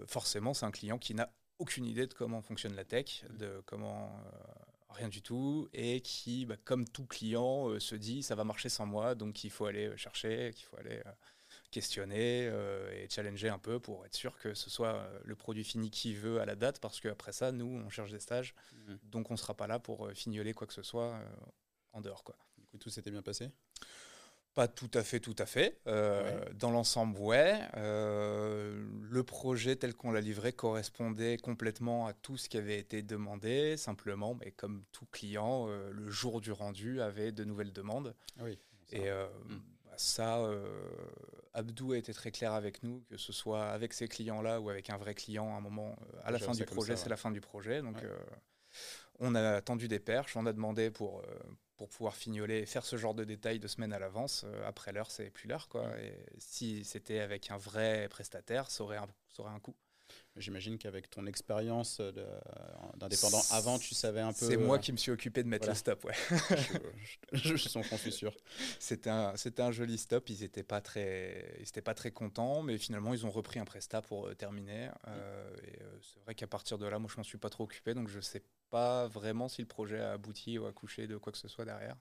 [0.06, 4.12] forcément, c'est un client qui n'a aucune idée de comment fonctionne la tech, de comment
[4.90, 8.68] rien du tout, et qui, bah, comme tout client, euh, se dit ça va marcher
[8.68, 11.12] sans moi, donc il faut aller euh, chercher, qu'il faut aller euh,
[11.70, 12.46] questionner
[12.92, 16.40] et challenger un peu pour être sûr que ce soit le produit fini qu'il veut
[16.40, 18.94] à la date, parce qu'après ça, nous, on cherche des stages, mmh.
[19.04, 21.18] donc on ne sera pas là pour fignoler quoi que ce soit
[21.92, 22.24] en dehors.
[22.24, 22.36] Quoi.
[22.58, 23.50] Du coup, tout s'était bien passé?
[24.58, 25.78] Pas tout à fait, tout à fait.
[25.86, 27.60] Euh, dans l'ensemble, ouais.
[27.76, 33.02] Euh, le projet tel qu'on l'a livré correspondait complètement à tout ce qui avait été
[33.02, 33.76] demandé.
[33.76, 38.16] Simplement, mais comme tout client, euh, le jour du rendu avait de nouvelles demandes.
[38.40, 38.58] Oui,
[38.90, 39.60] Et hmm.
[39.84, 40.44] bah, ça,
[41.54, 44.90] Abdou a été très clair avec nous, que ce soit avec ces clients-là ou avec
[44.90, 45.94] un vrai client, à un moment,
[46.24, 47.80] à la fin du projet, c'est la fin du projet.
[47.80, 47.98] Donc,
[49.20, 51.22] on a attendu des perches, on a demandé pour
[51.78, 54.44] pour pouvoir fignoler et faire ce genre de détails de semaine à l'avance.
[54.66, 55.68] après l'heure, c'est plus l'heure.
[55.68, 55.86] quoi.
[55.86, 56.00] Mm.
[56.00, 59.74] Et si c'était avec un vrai prestataire, ça aurait un, ça aurait un coût.
[60.38, 62.00] J'imagine qu'avec ton expérience
[62.96, 64.46] d'indépendant avant, tu savais un peu.
[64.46, 66.14] C'est moi qui me suis occupé de mettre le stop, ouais.
[67.32, 68.34] je, je, je, suis sûr.
[68.78, 70.28] C'était un, joli stop.
[70.30, 73.64] Ils n'étaient pas très, ils étaient pas très contents, mais finalement ils ont repris un
[73.64, 74.90] prestat pour terminer.
[75.64, 78.08] et c'est vrai qu'à partir de là, moi je m'en suis pas trop occupé, donc
[78.08, 81.38] je sais pas vraiment si le projet a abouti ou a couché de quoi que
[81.38, 81.96] ce soit derrière.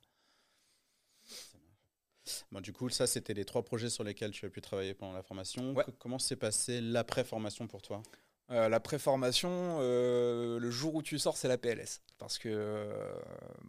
[2.52, 5.14] Bon, du coup, ça, c'était les trois projets sur lesquels tu as pu travailler pendant
[5.14, 5.76] la formation.
[6.00, 8.02] Comment s'est passé l'après-formation pour toi?
[8.52, 12.02] Euh, La pré-formation, euh, le jour où tu sors, c'est la PLS.
[12.18, 13.14] Parce que, euh,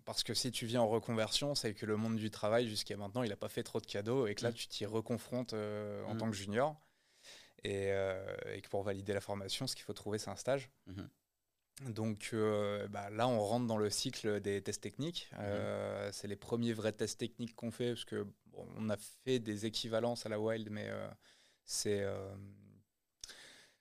[0.05, 3.23] parce que si tu viens en reconversion, c'est que le monde du travail, jusqu'à maintenant,
[3.23, 4.55] il n'a pas fait trop de cadeaux et que là, mm.
[4.55, 6.19] tu t'y reconfrontes en mm.
[6.19, 6.77] tant que junior.
[7.65, 10.71] Et, et, que pour valider la formation, ce qu'il faut trouver, c'est un stage.
[10.89, 11.09] Mm-hmm.
[11.87, 15.29] Donc euh, bah, là, on rentre dans le cycle des tests techniques.
[15.33, 15.39] Mhm.
[15.41, 18.27] Euh, c'est les premiers vrais tests techniques qu'on fait, parce que
[18.77, 21.09] on a fait des équivalences à la Wild, mais euh,
[21.65, 22.05] c'est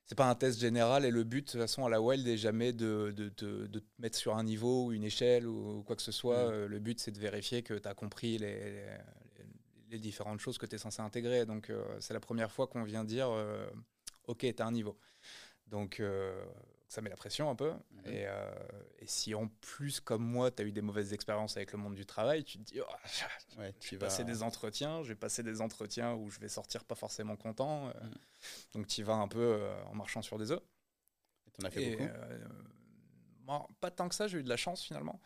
[0.07, 1.05] c'est pas un test général.
[1.05, 4.17] Et le but, de toute façon, à la Wild, n'est jamais de, de, te mettre
[4.17, 6.49] sur un niveau ou une échelle ou, quoi que ce soit.
[6.51, 6.65] Mhm.
[6.65, 8.85] le but, c'est de vérifier que tu as compris les,
[9.91, 11.45] les, différentes choses que tu es censé intégrer.
[11.45, 13.29] Donc, c'est la première fois qu'on vient dire
[14.27, 14.97] Ok, tu as un niveau.
[15.67, 16.01] Donc,
[16.87, 17.71] ça met la pression un peu.
[17.71, 18.03] Mhm.
[18.07, 18.51] Euh,
[18.99, 21.95] et, si en plus, comme moi, tu as eu des mauvaises expériences avec le monde
[21.95, 22.93] du travail, tu te dis, oh,
[23.81, 26.95] je vais passer des entretiens, je vais passer des entretiens où je vais sortir pas
[26.95, 27.89] forcément content.
[27.89, 27.93] Euh.
[28.03, 28.13] Mhm.
[28.73, 30.63] Donc tu vas un peu euh, en marchant sur des œufs.
[31.47, 34.83] Et tu en as fait beaucoup Pas tant que ça, j'ai eu de la chance
[34.83, 35.19] finalement.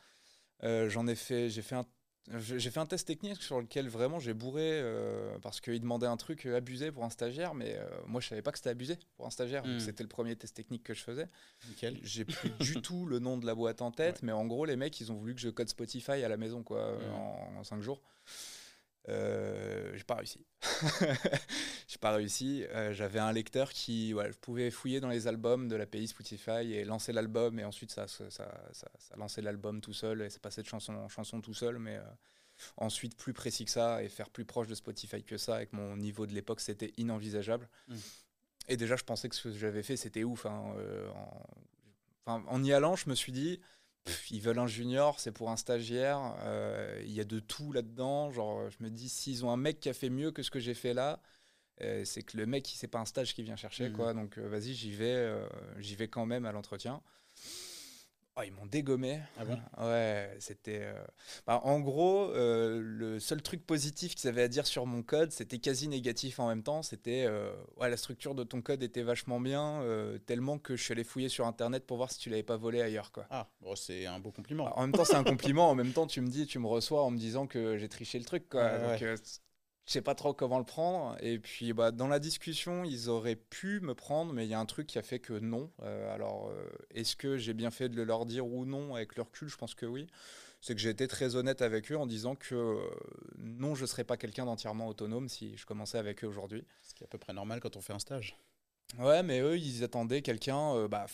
[0.63, 1.85] J'en ai fait, j'ai fait un
[2.37, 6.17] j'ai fait un test technique sur lequel vraiment j'ai bourré euh, parce qu'il demandait un
[6.17, 9.25] truc abusé pour un stagiaire, mais euh, moi je savais pas que c'était abusé pour
[9.25, 9.65] un stagiaire.
[9.65, 9.79] Hmm.
[9.79, 11.27] C'était le premier test technique que je faisais.
[12.03, 14.75] J'ai plus du tout le nom de la boîte en tête, mais en gros les
[14.75, 17.13] mecs ils ont voulu que je code Spotify à la maison quoi hmm.
[17.13, 18.01] en, en, 5 jours.
[19.09, 20.45] Euh, j'ai pas réussi.
[21.87, 22.63] j'ai pas réussi.
[22.69, 26.85] Euh, j'avais un lecteur qui ouais, pouvait fouiller dans les albums de l'API Spotify et
[26.85, 30.61] lancer l'album et ensuite ça, ça, ça, ça lançait l'album tout seul et ça passait
[30.61, 31.79] de chanson en chanson tout seul.
[31.79, 32.03] Mais euh,
[32.77, 35.97] ensuite, plus précis que ça et faire plus proche de Spotify que ça avec mon
[35.97, 37.67] niveau de l'époque, c'était inenvisageable.
[37.87, 37.95] Mm.
[38.67, 40.45] Et déjà, je pensais que ce que j'avais fait, c'était ouf.
[40.45, 40.75] Hein,
[42.27, 43.59] en, en y allant, je me suis dit
[44.31, 46.35] ils veulent un junior, c'est pour un stagiaire.
[46.39, 48.31] Euh, il y a de tout là-dedans.
[48.31, 50.59] Genre, je me dis, s'ils ont un mec qui a fait mieux que ce que
[50.59, 51.21] j'ai fait là,
[51.81, 53.93] euh, c'est que le mec, c'est pas un stage qu'il vient chercher, mmh.
[53.93, 54.13] quoi.
[54.13, 55.31] Donc, euh, vas-y, j'y vais,
[55.77, 57.01] j'y vais quand même à l'entretien.
[58.37, 59.19] Oh, ils m'ont dégommé.
[59.37, 59.59] Ah bon?
[59.77, 60.83] Ouais, c'était.
[60.83, 61.03] Euh,
[61.45, 65.31] bah, en gros, euh, le seul truc positif qu'ils avaient à dire sur mon code,
[65.31, 66.81] c'était quasi négatif en même temps.
[66.81, 67.25] C'était.
[67.27, 69.83] Euh, ouais, la structure de ton code était vachement bien,
[70.25, 72.81] tellement que je suis allé fouiller sur internet pour voir si tu l'avais pas volé
[72.81, 73.25] ailleurs, quoi.
[73.29, 74.63] Ah, bon, c'est un beau compliment.
[74.65, 75.69] Bah, en même temps, c'est un compliment.
[75.69, 78.17] En même temps, tu me dis, tu me reçois en me disant que j'ai triché
[78.17, 78.77] le truc, quoi.
[78.77, 79.03] Donc,
[79.85, 81.17] je sais pas trop comment le prendre.
[81.21, 84.59] Et puis, bah, dans la discussion, ils auraient pu me prendre, mais il y a
[84.59, 85.71] un truc qui a fait que non.
[85.81, 89.15] Euh, alors, euh, est-ce que j'ai bien fait de le leur dire ou non avec
[89.15, 89.49] le recul?
[89.49, 90.07] Je pense que oui.
[90.63, 92.77] C'est que j'ai été très honnête avec eux en disant que euh,
[93.39, 96.63] non, je ne serais pas quelqu'un d'entièrement autonome si je commençais avec eux aujourd'hui.
[96.83, 98.37] Ce qui est à peu près normal quand on fait un stage.
[98.99, 101.07] Ouais, mais eux, ils attendaient quelqu'un bah,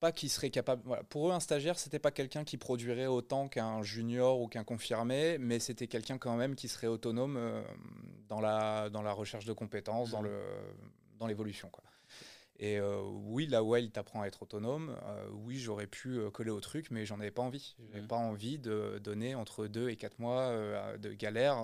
[0.00, 0.82] pas qui serait capable.
[1.10, 5.36] Pour eux, un stagiaire, c'était pas quelqu'un qui produirait autant qu'un junior ou qu'un confirmé,
[5.38, 7.62] mais c'était quelqu'un quand même qui serait autonome euh,
[8.28, 10.40] dans, la, dans la recherche de compétences, dans, le,
[11.18, 11.68] dans l'évolution.
[11.68, 11.84] Quoi.
[12.58, 16.50] Et euh, oui, là où il t'apprend à être autonome, euh, oui, j'aurais pu coller
[16.50, 17.76] au truc, mais j'en avais pas envie.
[17.90, 18.08] J'avais mmh.
[18.08, 20.52] pas envie de donner entre deux et quatre mois
[20.98, 21.62] de galère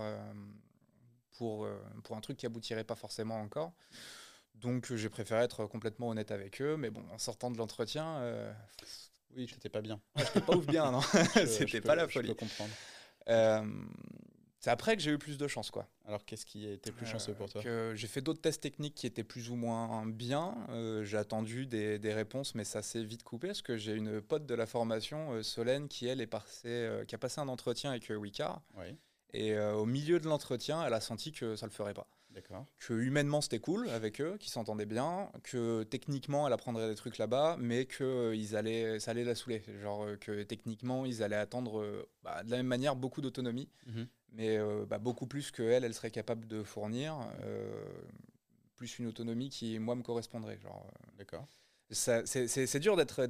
[1.33, 1.67] pour,
[2.05, 3.73] pour un truc qui aboutirait pas forcément encore.
[4.61, 8.53] Donc j'ai préféré être complètement honnête avec eux, mais bon, en sortant de l'entretien, euh,
[9.37, 10.01] oui, j'étais pas bien.
[10.15, 11.01] Ah, j'étais pas ouf bien, non
[11.47, 12.29] C'était pas la folie.
[12.29, 12.73] Je peux comprendre.
[13.29, 13.67] Euh,
[14.59, 15.87] c'est après que j'ai eu plus de chance, quoi.
[16.07, 17.63] Alors qu'est-ce qui était plus chanceux pour toi?
[17.95, 20.57] J'ai fait d'autres tests techniques qui étaient plus ou moins bien.
[20.71, 24.47] Euh, j'ai attendu des, réponses, mais ça s'est vite coupé parce que j'ai une pote
[24.47, 28.63] de la formation, Solène, qui elle est passée, qui a passé un entretien avec Wicard.
[28.77, 28.97] Oui.
[29.35, 32.09] Et au milieu de l'entretien, elle a senti que ça le ferait pas.
[32.79, 37.19] Que humainement c'était cool avec eux, qu'ils s'entendaient bien, que techniquement elle apprendrait des trucs
[37.19, 39.63] là-bas, mais que euh, ils allaient, ça allait la saouler.
[39.81, 43.69] Genre euh, que techniquement ils allaient attendre euh, bah, de la même manière beaucoup d'autonomie,
[43.87, 44.07] mhm.
[44.33, 47.17] mais bah, beaucoup plus que elle, elle serait capable de fournir,
[48.77, 50.59] plus une autonomie qui moi me correspondrait.
[50.61, 50.87] Genre.
[51.19, 51.47] D'accord.
[51.91, 53.27] C'est dur d'être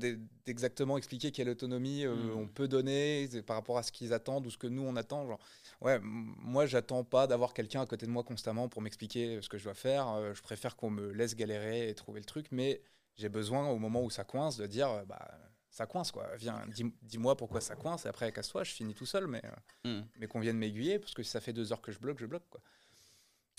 [0.47, 2.37] d'exactement expliquer quelle autonomie mhm.
[2.37, 5.27] on peut donner par rapport à ce qu'ils attendent ou ce que nous on attend.
[5.27, 5.41] Genre,
[5.83, 9.59] ouais, moi, j'attends pas d'avoir quelqu'un à côté de moi constamment pour m'expliquer ce que
[9.59, 10.09] je dois faire.
[10.09, 12.81] Euh, je préfère qu'on me laisse galérer et trouver le truc, mais
[13.17, 15.29] j'ai besoin, au moment où ça coince, de dire, bah,
[15.69, 16.27] ça coince quoi.
[16.37, 16.65] Viens,
[17.03, 19.43] dis-moi pourquoi ça coince et après casse-toi, je finis tout seul, mais,
[19.85, 20.01] hmm.
[20.19, 22.27] mais qu'on vienne m'aiguiller parce que si ça fait deux heures que je bloque, je
[22.27, 22.63] bloque quoi.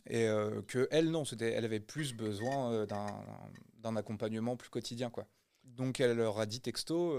[0.09, 0.27] Et
[0.67, 3.07] que elle non, c'était, elle avait plus besoin d'un
[3.95, 5.27] accompagnement plus quotidien quoi.
[5.63, 7.15] Donc elle leur a dit texto,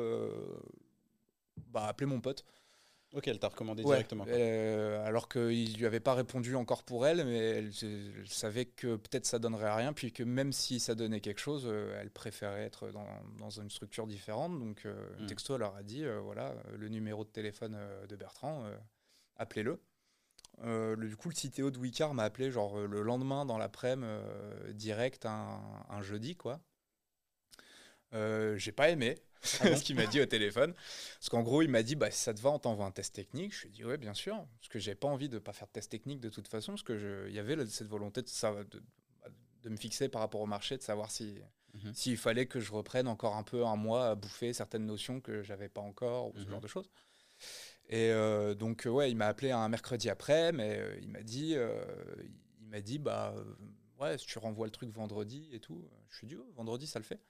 [1.70, 2.44] bah appelez mon pote.
[3.14, 4.26] Ok, elle t'a recommandé directement.
[4.28, 7.72] Euh, alors qu'il lui avait pas répondu encore pour elle, mais elle,
[8.26, 11.98] savait que peut-être ça donnerait rien, puis que même si ça donnait quelque chose, euh,
[11.98, 13.06] elle préférait être dans,
[13.38, 14.58] dans, une structure différente.
[14.58, 15.26] Donc, euh, hmm.
[15.26, 18.64] texto leur a dit voilà, le numéro de téléphone de Bertrand,
[19.36, 19.80] appelez-le.
[20.62, 24.08] Du coup, le CTO de Wicar m'a appelé genre le lendemain dans l'après-midi,
[24.74, 26.60] direct, un, un, jeudi, quoi.
[28.12, 29.16] J'ai pas aimé.
[29.42, 30.74] C'est ce qu'il m'a dit au téléphone.
[30.74, 33.14] Parce qu'en gros, il m'a dit bah, si ça te va, on t'envoie un test
[33.14, 33.54] technique.
[33.54, 34.36] Je lui ai dit ouais, bien sûr.
[34.58, 36.72] Parce que j'ai pas envie de ne pas faire de test technique de toute façon.
[36.72, 38.82] Parce qu'il y avait cette volonté de, de,
[39.62, 41.40] de, me fixer par rapport au marché, de savoir si.
[41.74, 41.94] Mhm.
[41.94, 45.42] S'il fallait que je reprenne encore un peu un mois à bouffer certaines notions que
[45.42, 46.50] j'avais pas encore, ou ce mhm.
[46.50, 46.90] genre de choses.
[47.88, 51.54] Et euh, donc, ouais, il m'a appelé un mercredi après, mais euh, il m'a dit,
[51.56, 51.74] euh,
[52.60, 53.34] il m'a dit, bah,
[54.00, 55.88] ouais, si tu renvoies le truc vendredi et tout.
[56.08, 57.20] Je lui ai dit, oh, vendredi, ça le fait.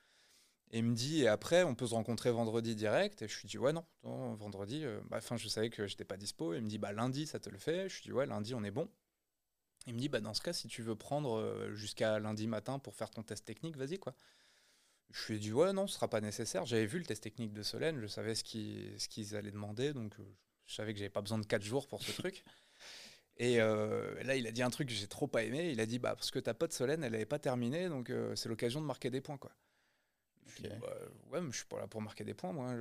[0.71, 3.23] Et il me dit, et après, on peut se rencontrer vendredi direct.
[3.23, 6.17] Et je lui dis, ouais, non, vendredi, euh, bah, enfin, je savais que j'étais pas
[6.17, 6.55] dispo.
[6.55, 7.89] Il me dit, bah, lundi, ça te le fait.
[7.89, 8.89] Je lui dis, ouais, lundi, on est bon.
[9.87, 12.79] Il me dit, bah, dans ce cas, si tu veux prendre euh, jusqu'à lundi matin
[12.79, 14.15] pour faire ton test technique, vas-y, quoi.
[15.11, 16.67] Je lui ai dit, ouais, non, ce sera pas nécessaire.
[16.67, 19.95] J'avais vu le test technique de Solène, je savais ce qu'ils ce qu'ils allaient demander,
[19.95, 20.25] donc euh,
[20.69, 22.45] je savais que j'avais pas besoin de 4 jours pour ce truc.
[23.39, 25.71] Et là, il a dit un truc que j'ai trop pas aimé.
[25.71, 28.49] Il a dit, bah, parce que ta pote Solène, elle avait pas terminé, donc c'est
[28.49, 29.39] l'occasion de marquer des points.
[30.81, 30.89] Bah,
[31.33, 32.73] ouais, mais je suis pas là pour marquer des points, moi.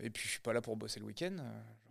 [0.00, 1.36] Et puis, je suis pas là pour bosser le week-end.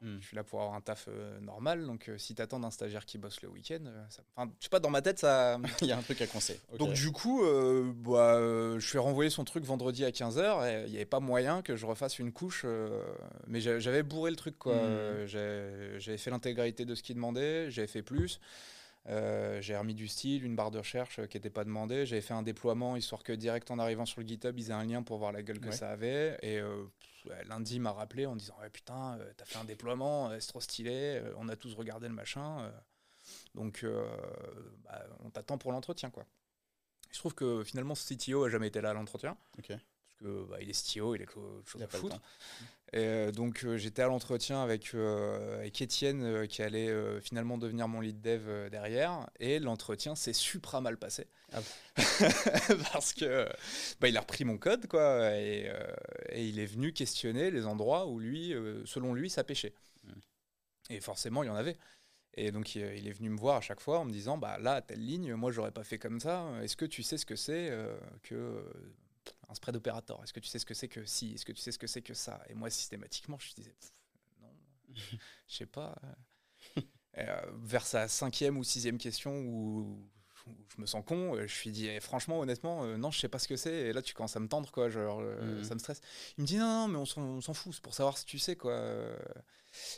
[0.01, 0.17] Hmm.
[0.19, 1.85] Je suis là pour avoir un taf euh, normal.
[1.85, 4.79] Donc, euh, si t'attends d'un stagiaire qui bosse le week-end, euh, enfin, je sais pas,
[4.79, 5.57] dans ma tête, ça.
[5.81, 6.59] Il y a un truc à conseiller.
[6.77, 7.41] Donc, du coup,
[7.95, 10.67] bah, je suis renvoyé son truc vendredi à 15h.
[10.67, 12.65] Et il n'y avait pas moyen que je refasse une couche.
[13.47, 14.75] mais j'avais bourré le truc, quoi.
[14.75, 15.25] Hmm.
[15.25, 17.71] J'avais fait l'intégralité de ce qu'il demandait.
[17.71, 18.39] J'avais fait plus.
[19.07, 22.05] Euh, j'ai remis du style, une barre de recherche qui n'était pas demandée.
[22.05, 24.83] J'avais fait un déploiement histoire que direct en arrivant sur le GitHub, ils aient un
[24.83, 26.37] lien pour voir la gueule que ça avait.
[26.41, 26.85] Et euh,
[27.47, 31.21] lundi, m'a rappelé en disant ouais, Putain, euh, t'as fait un déploiement, c'est trop stylé,
[31.37, 32.71] on a tous regardé le machin.
[33.53, 33.85] donc,
[34.83, 36.09] bah, on t'attend pour l'entretien.
[36.09, 36.25] quoi.
[37.11, 39.37] Je trouve que finalement, ce CTO a jamais été là à l'entretien.
[40.07, 42.19] Parce que bah, il est CTO, il a autre chose à foutre.
[42.93, 47.99] Euh, donc euh, j'étais à l'entretien avec, euh, avec Étienne qui allait finalement devenir mon
[47.99, 49.29] lead dev derrière.
[49.39, 51.27] Et l'entretien s'est supra mal passé.
[51.53, 51.59] Ah
[52.91, 53.47] parce que
[53.99, 55.31] bah, il a repris mon code quoi.
[55.37, 55.69] Et,
[56.35, 58.53] il est venu questionner les endroits où lui
[58.85, 59.73] selon lui ça pêchait
[60.89, 61.77] et forcément il y en avait.
[62.37, 64.81] Et donc il, est venu me voir à chaque fois en me disant bah là
[64.81, 66.45] telle ligne moi j'aurais pas fait comme ça.
[66.61, 67.71] Est-ce que tu sais ce que c'est
[68.23, 68.63] que
[69.49, 70.23] un spread opérateur.
[70.23, 71.33] Est-ce que tu sais ce que c'est que si?
[71.33, 72.41] Est-ce que tu sais ce que c'est que ça?
[72.49, 73.75] Et moi, systématiquement, je disais,
[74.41, 74.49] non,
[75.47, 75.95] je sais pas.
[77.17, 80.09] Euh, vers sa cinquième ou sixième question où,
[80.75, 83.29] je me sens con, euh, je lui dis, eh, franchement, honnêtement, euh, non, je sais
[83.29, 83.73] pas ce que c'est.
[83.73, 84.89] Et là, tu commences à me tendre, quoi.
[84.89, 85.63] Genre, mmh.
[85.63, 86.01] ça me stresse.
[86.37, 88.55] Il me dit, non, non mais on s'en fout, c'est pour savoir si tu sais,
[88.55, 88.79] quoi.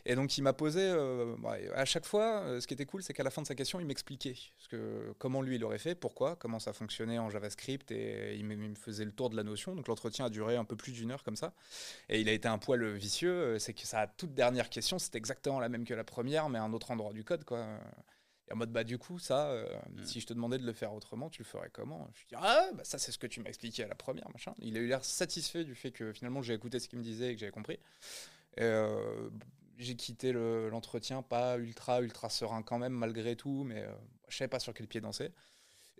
[0.05, 3.03] Et donc il m'a posé, euh, bah, à chaque fois, euh, ce qui était cool,
[3.03, 5.77] c'est qu'à la fin de sa question, il m'expliquait ce que, comment lui il aurait
[5.77, 9.43] fait, pourquoi, comment ça fonctionnait en JavaScript, et il me, faisait le tour de la
[9.43, 9.75] notion.
[9.75, 11.53] Donc l'entretien a duré un peu plus d'une heure comme ça.
[12.09, 15.17] Et il a été un poil vicieux, euh, c'est que sa toute dernière question, c'était
[15.17, 17.65] exactement la même que la première, mais à un autre endroit du code, quoi.
[18.49, 19.53] Et en mode, bah, du coup, ça,
[19.89, 20.03] hmm.
[20.03, 22.09] si je te demandais de le faire autrement, tu le ferais comment?
[22.13, 24.53] Je dis, ah, bah, ça, c'est ce que tu m'as expliqué à la première, machin.
[24.59, 27.31] Il a eu l'air satisfait du fait que finalement, j'ai écouté ce qu'il me disait
[27.31, 27.79] et que j'avais compris.
[28.57, 28.63] Et,
[29.77, 33.95] j'ai quitté l'entretien, pas ultra, ultra serein quand même, malgré tout, mais je euh,
[34.29, 35.31] je savais pas sur quel pied danser.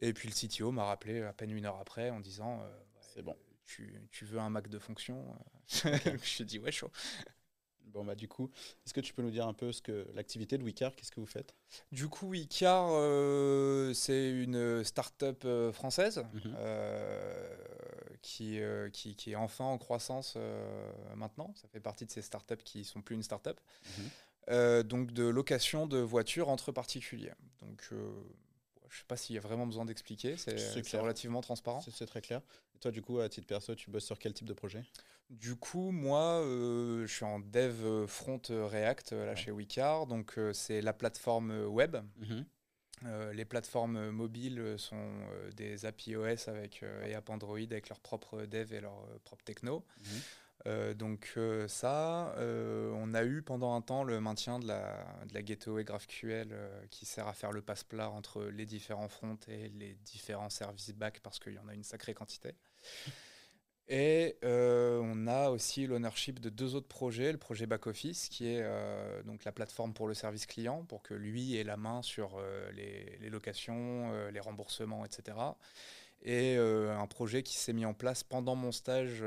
[0.01, 3.21] Et puis le CTO m'a rappelé à peine une heure après en disant euh, C'est
[3.21, 3.35] bon.
[3.65, 5.25] Tu, tu, veux un Mac de fonction?
[5.67, 6.91] Je me suis dit Ouais, chaud.
[7.93, 8.49] Bon, bah, du coup,
[8.85, 11.19] est-ce que tu peux nous dire un peu ce que l'activité de Wicar, qu'est-ce que
[11.19, 11.53] vous faites?
[11.91, 16.23] Du coup, Wicar, euh, c'est une start-up française.
[16.33, 16.55] Mhm.
[18.27, 21.53] Euh, qui, qui, est enfin en croissance euh, maintenant.
[21.55, 23.59] Ça fait partie de ces startups qui sont plus une startup.
[23.85, 24.09] Mhm.
[24.49, 27.33] Euh, donc de location de voitures entre particuliers.
[27.59, 31.81] Donc je ne sais pas s'il y a vraiment besoin d'expliquer, c'est relativement transparent.
[31.81, 32.41] C'est très clair.
[32.77, 34.83] Et toi, du coup, à titre perso, tu bosses sur quel type de projet?
[35.29, 40.05] Du coup, moi, je suis en dev front React là chez Wicar.
[40.07, 41.97] Donc, c'est la plateforme web.
[42.17, 42.45] Mhm.
[43.05, 47.89] Euh, les plateformes mobiles sont euh, des API OS avec, euh, et App Android avec
[47.89, 49.85] leur propre dev et leur propre techno.
[49.99, 50.93] Mhm.
[50.95, 55.85] donc ça, on a eu pendant un temps le maintien de la, de la gateway
[55.85, 56.53] GraphQL
[56.89, 61.21] qui sert à faire le passe-plat entre les différents fronts et les différents services back
[61.21, 62.53] parce qu'il y en a une sacrée quantité.
[63.89, 68.47] Et euh, on a aussi l'ownership de deux autres projets, le projet Back Office, qui
[68.47, 72.01] est euh, donc la plateforme pour le service client, pour que lui ait la main
[72.01, 75.37] sur euh, les, les, locations, les remboursements, etc.
[76.23, 79.23] Et un projet qui s'est mis en place pendant mon stage,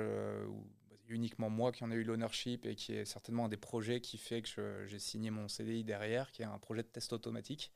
[1.10, 4.18] uniquement moi qui en ai eu l'ownership et qui est certainement un des projets qui
[4.18, 7.72] fait que j'ai signé mon CDI derrière, qui est un projet de test automatique.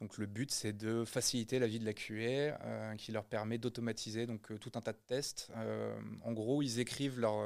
[0.00, 3.58] Donc le but c'est de faciliter la vie de la QA, euh, qui leur permet
[3.58, 5.50] d'automatiser donc euh, tout un tas de tests.
[5.56, 7.36] Euh, en gros, ils écrivent leur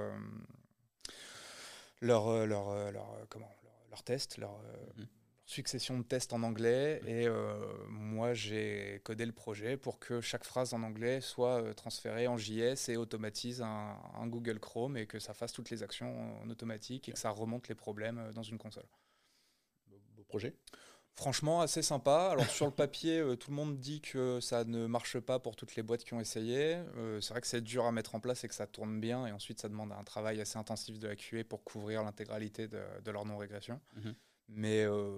[2.01, 3.51] leur, leur, leur, comment
[3.91, 4.59] leur, test, leur,
[4.97, 5.07] mhm
[5.51, 7.55] succession de tests en anglais et euh,
[7.89, 12.37] moi j'ai codé le projet pour que chaque phrase en anglais soit euh, transférée en
[12.37, 17.09] JS et automatise un, Google Chrome et que ça fasse toutes les actions en automatique
[17.09, 18.87] et que ça remonte les problèmes euh, dans une console.
[20.15, 20.55] Beau projet
[21.15, 22.29] Franchement, assez sympa.
[22.31, 25.75] Alors sur le papier, tout le monde dit que ça ne marche pas pour toutes
[25.75, 26.79] les boîtes qui ont essayé.
[27.21, 29.27] c'est vrai que c'est dur à mettre en place et que ça tourne bien.
[29.27, 33.11] Et ensuite, ça demande un travail assez intensif de la QA pour couvrir l'intégralité de,
[33.11, 33.81] leur non-régression.
[33.97, 34.15] Mhm.
[34.51, 35.17] Mais euh,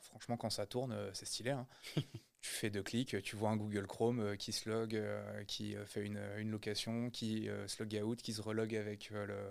[0.00, 1.50] franchement, quand ça tourne, euh, c'est stylé.
[1.50, 1.66] Hein.
[1.96, 5.02] tu fais deux clics, tu vois un Google Chrome euh, qui se log,
[5.46, 9.50] qui fait une, une, location, qui se log out, qui se relog avec le,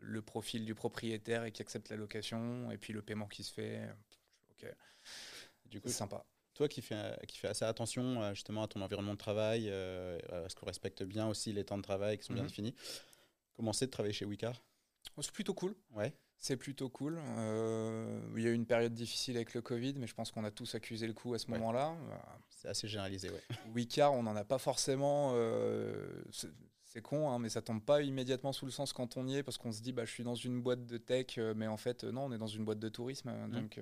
[0.00, 3.52] le, profil du propriétaire et qui accepte la location, et puis le paiement qui se
[3.52, 3.82] fait.
[4.50, 4.70] Ok.
[5.66, 6.24] Du coup, c'est sympa.
[6.54, 10.54] Toi qui fais, qui fais assez attention justement à ton environnement de travail, à ce
[10.56, 12.48] qu'on respecte bien aussi les temps de travail qui sont bien mhm.
[12.48, 12.74] définis,
[13.54, 14.60] comment c'est de travailler chez Wicar
[15.16, 15.76] oh, C'est plutôt cool.
[15.92, 16.12] Ouais.
[16.40, 17.18] C'est plutôt cool.
[17.36, 20.44] Euh, il y a eu une période difficile avec le Covid, mais je pense qu'on
[20.44, 21.96] a tous accusé le coup à ce moment-là.
[22.48, 23.42] C'est assez généralisé, ouais.
[23.74, 25.32] Wicard, on n'en a pas forcément.
[25.34, 26.22] Euh,
[26.84, 29.42] c'est con, hein, mais ça tombe pas immédiatement sous le sens quand on y est,
[29.42, 31.76] parce qu'on se dit, bah, je suis dans une boîte de tech, euh, mais en
[31.76, 33.30] fait, non, on est dans une boîte de tourisme.
[33.30, 33.50] Mmh.
[33.50, 33.80] Donc,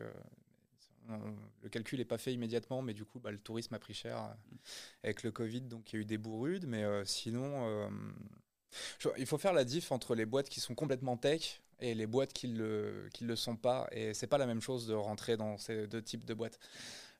[1.62, 4.18] le calcul n'est pas fait immédiatement, mais du coup, bah, le tourisme a pris cher
[4.18, 4.56] mmh.
[5.04, 7.90] avec le Covid, donc il y a eu des bourrudes, mais sinon.
[9.18, 12.32] il faut faire la diff entre les boîtes qui sont complètement tech et les boîtes
[12.32, 13.86] qui ne le, qui le sont pas.
[13.92, 16.58] Et c'est pas la même chose de rentrer dans ces deux types de boîtes.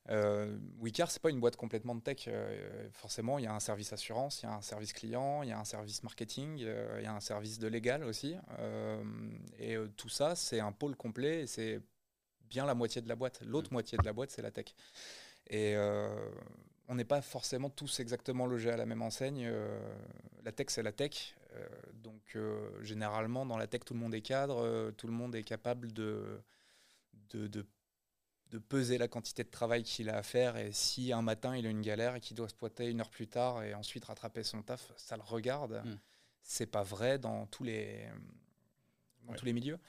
[0.09, 2.25] Euh, Wicar, c'est pas une boîte complètement de tech.
[2.27, 5.49] Euh, forcément, il y a un service assurance, il y a un service client, il
[5.49, 8.35] y a un service marketing, euh, il y a un service de légal aussi.
[8.59, 9.03] Euh,
[9.59, 11.81] et tout ça, c'est un pôle complet et c'est
[12.49, 13.41] bien la moitié de la boîte.
[13.45, 13.73] L'autre mm.
[13.73, 14.73] moitié de la boîte, c'est la tech.
[15.49, 15.75] Et
[16.89, 19.49] on n'est pas forcément tous exactement logés à la même enseigne.
[20.43, 21.35] la tech, c'est la tech.
[21.57, 25.13] Euh, donc euh, généralement dans la tech tout le monde est cadre, euh, tout le
[25.13, 26.41] monde est capable de,
[27.29, 27.65] de, de,
[28.69, 31.69] peser la quantité de travail qu'il a à faire et si un matin il a
[31.69, 34.61] une galère et qu'il doit se pointer une heure plus tard et ensuite rattraper son
[34.61, 35.83] taf, ça le regarde.
[35.85, 35.97] Hmm.
[36.43, 38.07] C'est pas vrai dans tous les,
[39.25, 39.79] dans tous les milieux.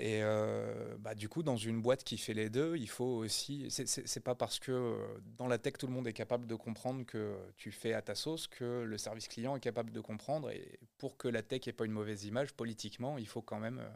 [0.00, 3.66] Et euh, bah, du coup, dans une boîte qui fait les deux, il faut aussi.
[3.68, 7.04] C'est pas parce que euh, dans la tech, tout le monde est capable de comprendre
[7.04, 10.50] que tu fais à ta sauce que le service client est capable de comprendre.
[10.50, 13.80] Et pour que la tech n'ait pas une mauvaise image, politiquement, il faut quand même
[13.80, 13.90] euh,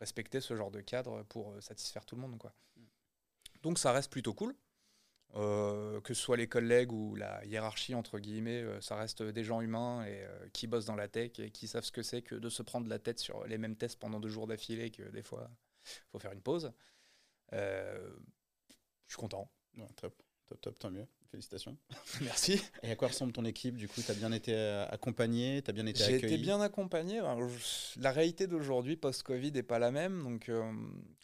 [0.00, 2.36] respecter ce genre de cadre pour satisfaire tout le monde.
[2.36, 2.52] Quoi.
[3.62, 4.56] Donc ça reste plutôt cool.
[5.36, 9.42] Euh, que ce soit les collègues ou la hiérarchie, entre guillemets, euh, ça reste des
[9.42, 12.22] gens humains et euh, qui bossent dans la tech et qui savent ce que c'est
[12.22, 15.02] que de se prendre la tête sur les mêmes tests pendant deux jours d'affilée, que
[15.02, 15.50] des fois,
[15.86, 16.72] il faut faire une pause.
[17.50, 17.58] je
[19.08, 19.50] suis content.
[19.96, 20.14] top,
[20.46, 21.06] top, top, tant mieux.
[21.34, 21.76] Félicitations.
[22.20, 22.62] Merci.
[22.84, 25.70] Et à quoi ressemble ton équipe Du coup, tu as bien été euh, accompagné, tu
[25.70, 27.20] as bien été accueilli J'ai été bien accompagné.
[28.00, 30.22] la réalité d'aujourd'hui, post-Covid, n'est pas la même.
[30.22, 30.62] Donc, euh,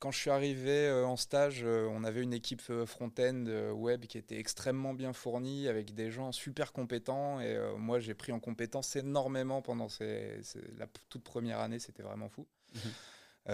[0.00, 4.36] quand je suis arrivé euh, en stage, on avait une équipe front-end web qui était
[4.36, 7.40] extrêmement bien fournie, avec des gens super compétents.
[7.40, 11.78] Et moi, j'ai pris en compétence énormément pendant la toute première année.
[11.78, 12.48] C'était vraiment fou.
[12.74, 13.52] Mhm.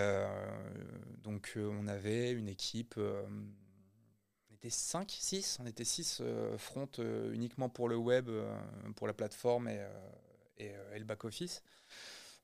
[1.23, 2.99] donc, on avait une équipe
[4.57, 8.57] était 5, 6, on était 6 euh, front euh, uniquement pour le web, euh,
[8.97, 9.81] pour la plateforme et,
[10.59, 11.63] et, le back-office.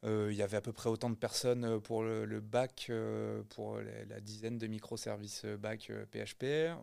[0.04, 2.90] Il y avait à peu près autant de personnes pour le, back,
[3.50, 6.74] pour la dizaine de microservices back PHP.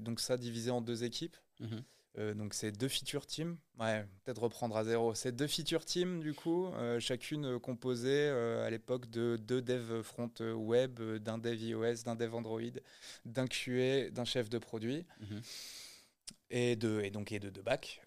[0.00, 1.36] donc ça divisé en deux équipes.
[1.60, 1.84] Mhm.
[2.18, 5.14] Euh, donc c'est deux feature teams, ouais, peut-être reprendre à zéro.
[5.14, 10.02] C'est deux feature teams du coup, euh, chacune composée euh, à l'époque de deux devs
[10.02, 12.60] front web, d'un dev iOS, d'un dev Android,
[13.24, 15.04] d'un QA, d'un chef de produit.
[15.20, 15.42] Mhm.
[16.50, 18.00] Et, de, et donc et de deux bacs.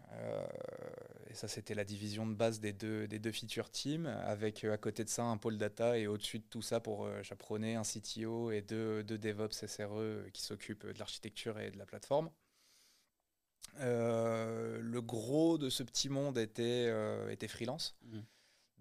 [1.30, 4.78] et ça, c'était la division de base des deux, des deux feature teams, avec à
[4.78, 8.52] côté de ça un pôle data et au-dessus de tout ça pour chaperonner un CTO
[8.52, 12.30] et deux, deux DevOps SRE qui s'occupent de l'architecture et de la plateforme.
[13.80, 17.96] Euh, le gros de ce petit monde était, euh, était freelance.
[18.04, 18.20] Mmh.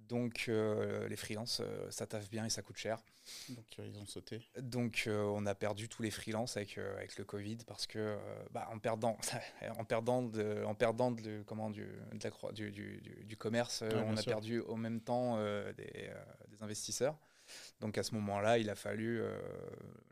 [0.08, 1.60] Donc euh, les freelances,
[1.90, 3.02] ça taffe bien et ça coûte cher.
[3.48, 4.40] Donc ils ont sauté.
[4.60, 8.16] Donc on a perdu tous les freelances avec, avec le Covid parce que
[8.52, 9.18] bah, en perdant,
[9.78, 14.22] en perdant, de, en perdant de, comment, du, de du, du, du, commerce, on a
[14.22, 15.38] perdu au même temps
[15.76, 16.10] des,
[16.50, 17.18] des, investisseurs.
[17.80, 19.24] Donc à ce moment-là, il a fallu,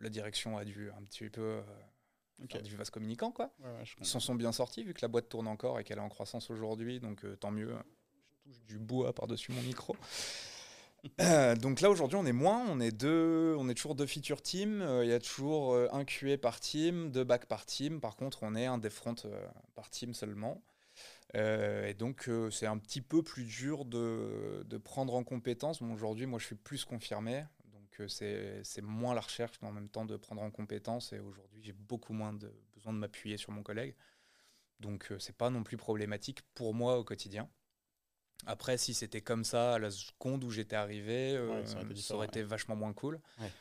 [0.00, 1.62] la direction a dû un petit peu
[2.48, 3.30] faire du vase communicant.
[3.30, 3.50] Quoi.
[4.00, 6.08] Ils s'en sont bien sortis vu que la boîte tourne encore et qu'elle est en
[6.08, 7.74] croissance aujourd'hui, donc tant mieux
[8.44, 9.96] touche du bois par-dessus mon micro.
[11.20, 14.40] Euh, donc là aujourd'hui on est moins, on est deux, on est toujours deux feature
[14.40, 14.80] team.
[14.80, 18.00] Euh, il y a toujours euh, un QA par team, deux back par team.
[18.00, 19.14] Par contre on est un des front
[19.74, 20.62] par team seulement.
[21.34, 25.82] et donc c'est un petit peu plus dur de, de prendre en compétence.
[25.82, 27.44] Bon, aujourd'hui moi je suis plus confirmé,
[28.08, 31.12] c'est moins la recherche mais en même temps de prendre en compétence.
[31.12, 33.94] Et aujourd'hui j'ai beaucoup moins de besoin de m'appuyer sur mon collègue.
[34.80, 37.48] Donc c'est pas non plus problématique pour moi au quotidien.
[38.46, 42.42] Après, si c'était comme ça à la seconde où j'étais arrivé, euh, ça, aurait été,
[42.42, 43.20] vachement moins cool.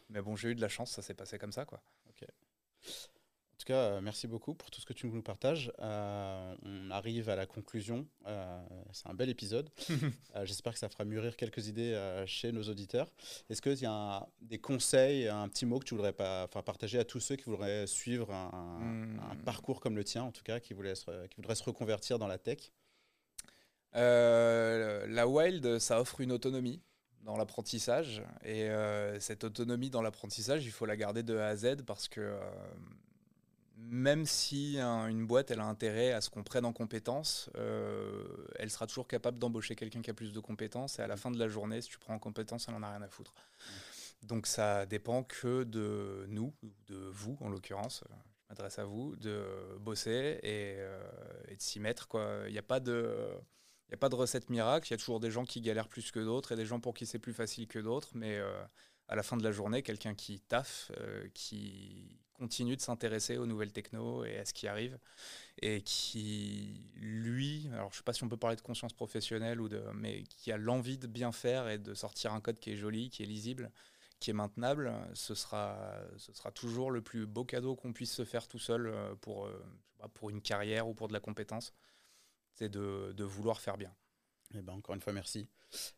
[0.10, 1.66] Mais bon, j'ai eu de la chance, ça s'est passé comme ça.
[1.66, 1.82] Quoi.
[3.64, 5.72] Tout cas, euh, merci beaucoup pour tout ce que tu nous partages.
[5.80, 8.06] Euh, on arrive à la conclusion.
[8.92, 9.70] c'est un bel épisode.
[10.44, 13.10] J'espère que ça fera mûrir quelques idées chez nos auditeurs.
[13.50, 17.06] Est-ce qu'il y a des conseils, un petit mot que tu voudrais pas, partager à
[17.06, 19.44] tous ceux qui voudraient suivre un, hmm.
[19.46, 22.38] parcours comme le tien, en tout cas, qui, voulaient qui voudraient se reconvertir dans la
[22.38, 22.72] tech?
[23.96, 26.82] Euh, la Wild, ça offre une autonomie
[27.24, 28.24] dans l'apprentissage.
[28.44, 32.08] Et euh, cette autonomie dans l'apprentissage, il faut la garder de A à Z parce
[32.08, 32.40] que euh,
[33.90, 38.88] même si une boîte elle a intérêt à ce qu'on prenne en compétences, elle sera
[38.88, 41.00] toujours capable d'embaucher quelqu'un qui a plus de compétences.
[41.00, 42.92] Et à la fin de la journée, si tu prends en compétences, elle n'en a
[42.92, 43.34] rien à foutre.
[44.24, 46.54] Donc ça dépend que de nous,
[46.88, 48.04] de vous en l'occurrence.
[48.10, 49.46] Je m'adresse à vous, de
[49.80, 50.78] bosser et,
[51.50, 52.08] et de s'y mettre.
[52.48, 53.40] Il n'y a pas de
[53.94, 54.88] n'y a pas de recette miracle.
[54.88, 56.94] Il y a toujours des gens qui galèrent plus que d'autres et des gens pour
[56.94, 58.10] qui c'est plus facile que d'autres.
[58.16, 58.64] Mais euh,
[59.08, 63.46] à la fin de la journée, quelqu'un qui taffe, euh, qui continue de s'intéresser aux
[63.46, 64.98] nouvelles techno et à ce qui arrive,
[65.62, 69.62] et qui, lui, alors je ne sais pas si on peut parler de conscience professionnelle,
[69.62, 72.72] ou de, mais qui a l'envie de bien faire et de sortir un code qui
[72.72, 73.72] est joli, qui est lisible,
[74.20, 76.00] qui est maintenable, ce sera,
[76.56, 79.50] toujours le plus beau cadeau qu'on puisse se faire tout seul euh, pour,
[80.14, 81.74] pour une carrière ou pour de la compétence
[82.54, 83.94] c'est de, vouloir faire bien.
[84.56, 85.48] Eh ben, encore une fois, merci.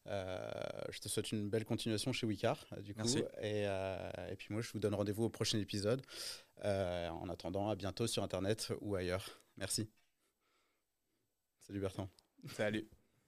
[0.07, 0.51] Euh,
[0.89, 3.17] je te souhaite une belle continuation chez Wicar, du coup.
[3.41, 6.01] Et, euh, et, puis moi, je vous donne rendez-vous au prochain épisode.
[6.63, 9.41] Euh, en attendant, à bientôt sur Internet ou ailleurs.
[9.57, 9.89] Merci.
[11.59, 12.09] Salut Bertrand.
[12.53, 12.87] Salut.